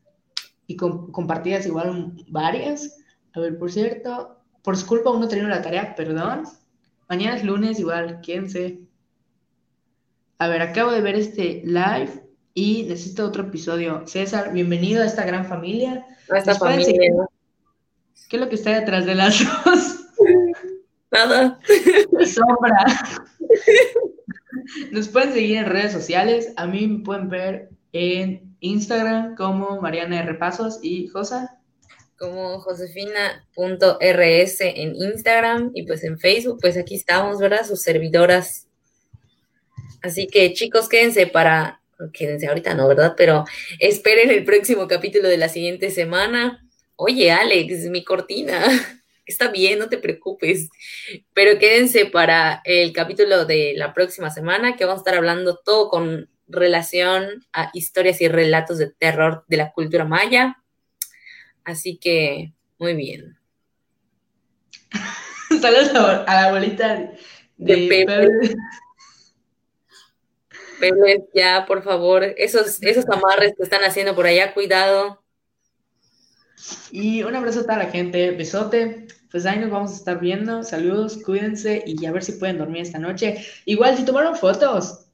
[0.68, 2.98] y compartidas igual varias.
[3.34, 6.44] A ver, por cierto, por su culpa uno tenía la tarea, perdón.
[7.10, 8.80] Mañana es lunes, igual, sé.
[10.38, 14.04] A ver, acabo de ver este live y necesito otro episodio.
[14.08, 16.06] César, bienvenido a esta gran familia.
[16.30, 17.28] A esta familia.
[18.30, 20.02] ¿Qué es lo que está detrás de las dos?
[21.12, 21.60] Nada.
[22.26, 22.86] Sombra.
[24.92, 26.54] Nos pueden seguir en redes sociales.
[26.56, 30.36] A mí me pueden ver en Instagram como Mariana R.
[30.36, 31.58] Pasos y Josa.
[32.18, 37.66] Como josefina.rs en Instagram y pues en Facebook, pues aquí estamos, ¿verdad?
[37.66, 38.68] Sus servidoras.
[40.04, 41.82] Así que chicos, quédense para,
[42.14, 43.16] quédense ahorita no, ¿verdad?
[43.18, 43.44] Pero
[43.80, 46.64] esperen el próximo capítulo de la siguiente semana.
[46.96, 48.62] Oye, Alex, mi cortina
[49.26, 50.70] está bien, no te preocupes.
[51.34, 55.90] Pero quédense para el capítulo de la próxima semana, que vamos a estar hablando todo
[55.90, 60.58] con relación a historias y relatos de terror de la cultura maya.
[61.64, 63.38] Así que, muy bien.
[65.62, 67.12] Saludos a la abuelita
[67.58, 68.56] de, Pepe.
[70.80, 75.22] Pepe, ya, por favor, esos, esos amarres que están haciendo por allá, cuidado.
[76.92, 80.62] Y un abrazo a toda la gente, besote pues ahí nos vamos a estar viendo.
[80.64, 83.46] Saludos, cuídense y a ver si pueden dormir esta noche.
[83.66, 85.08] Igual, si tomaron fotos,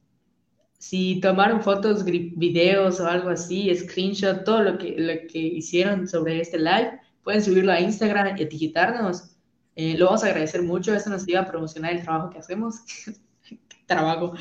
[0.78, 6.40] si tomaron fotos, videos o algo así, screenshot, todo lo que, lo que hicieron sobre
[6.40, 9.36] este live, pueden subirlo a Instagram y etiquetarnos.
[9.76, 10.92] Eh, lo vamos a agradecer mucho.
[10.92, 12.80] Esto nos ayuda a promocionar el trabajo que hacemos.
[13.86, 14.34] trabajo.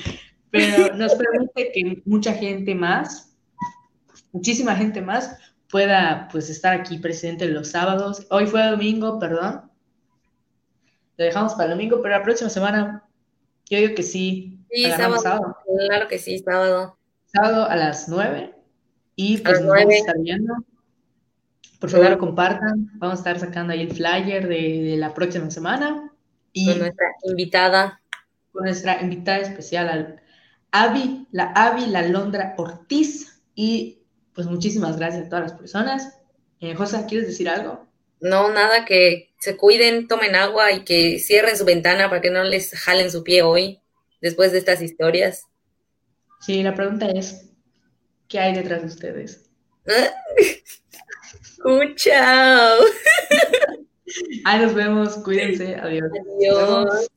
[0.49, 3.37] Pero nos permite que mucha gente más,
[4.31, 5.37] muchísima gente más,
[5.69, 8.25] pueda pues estar aquí presente los sábados.
[8.29, 9.69] Hoy fue domingo, perdón.
[11.17, 13.03] Lo dejamos para el domingo, pero la próxima semana
[13.69, 14.59] yo digo que sí.
[14.71, 15.57] Sí, sábado,
[15.87, 16.97] Claro que sí, sábado.
[17.25, 18.53] Sábado a las nueve
[19.15, 20.53] Y pues nos vamos a estar viendo.
[21.79, 22.89] Por favor, compartan.
[22.95, 26.11] Vamos a estar sacando ahí el flyer de, la próxima semana.
[26.53, 28.01] Y con nuestra invitada.
[28.51, 30.21] Con nuestra invitada especial,
[30.71, 33.41] Avi, la Avi La Londra Ortiz.
[33.53, 33.99] Y
[34.37, 36.13] pues muchísimas gracias a todas las personas.
[36.59, 37.87] Eh, José, ¿quieres decir algo?
[38.21, 42.43] No, nada, que se cuiden, tomen agua y que cierren su ventana para que no
[42.43, 43.81] les jalen su pie hoy,
[44.21, 45.47] después de estas historias.
[46.39, 47.49] Sí, la pregunta es,
[48.27, 49.49] ¿qué hay detrás de ustedes?
[51.95, 52.77] chao.
[54.45, 56.11] Ahí nos vemos, cuídense, adiós.
[56.37, 57.09] Adiós.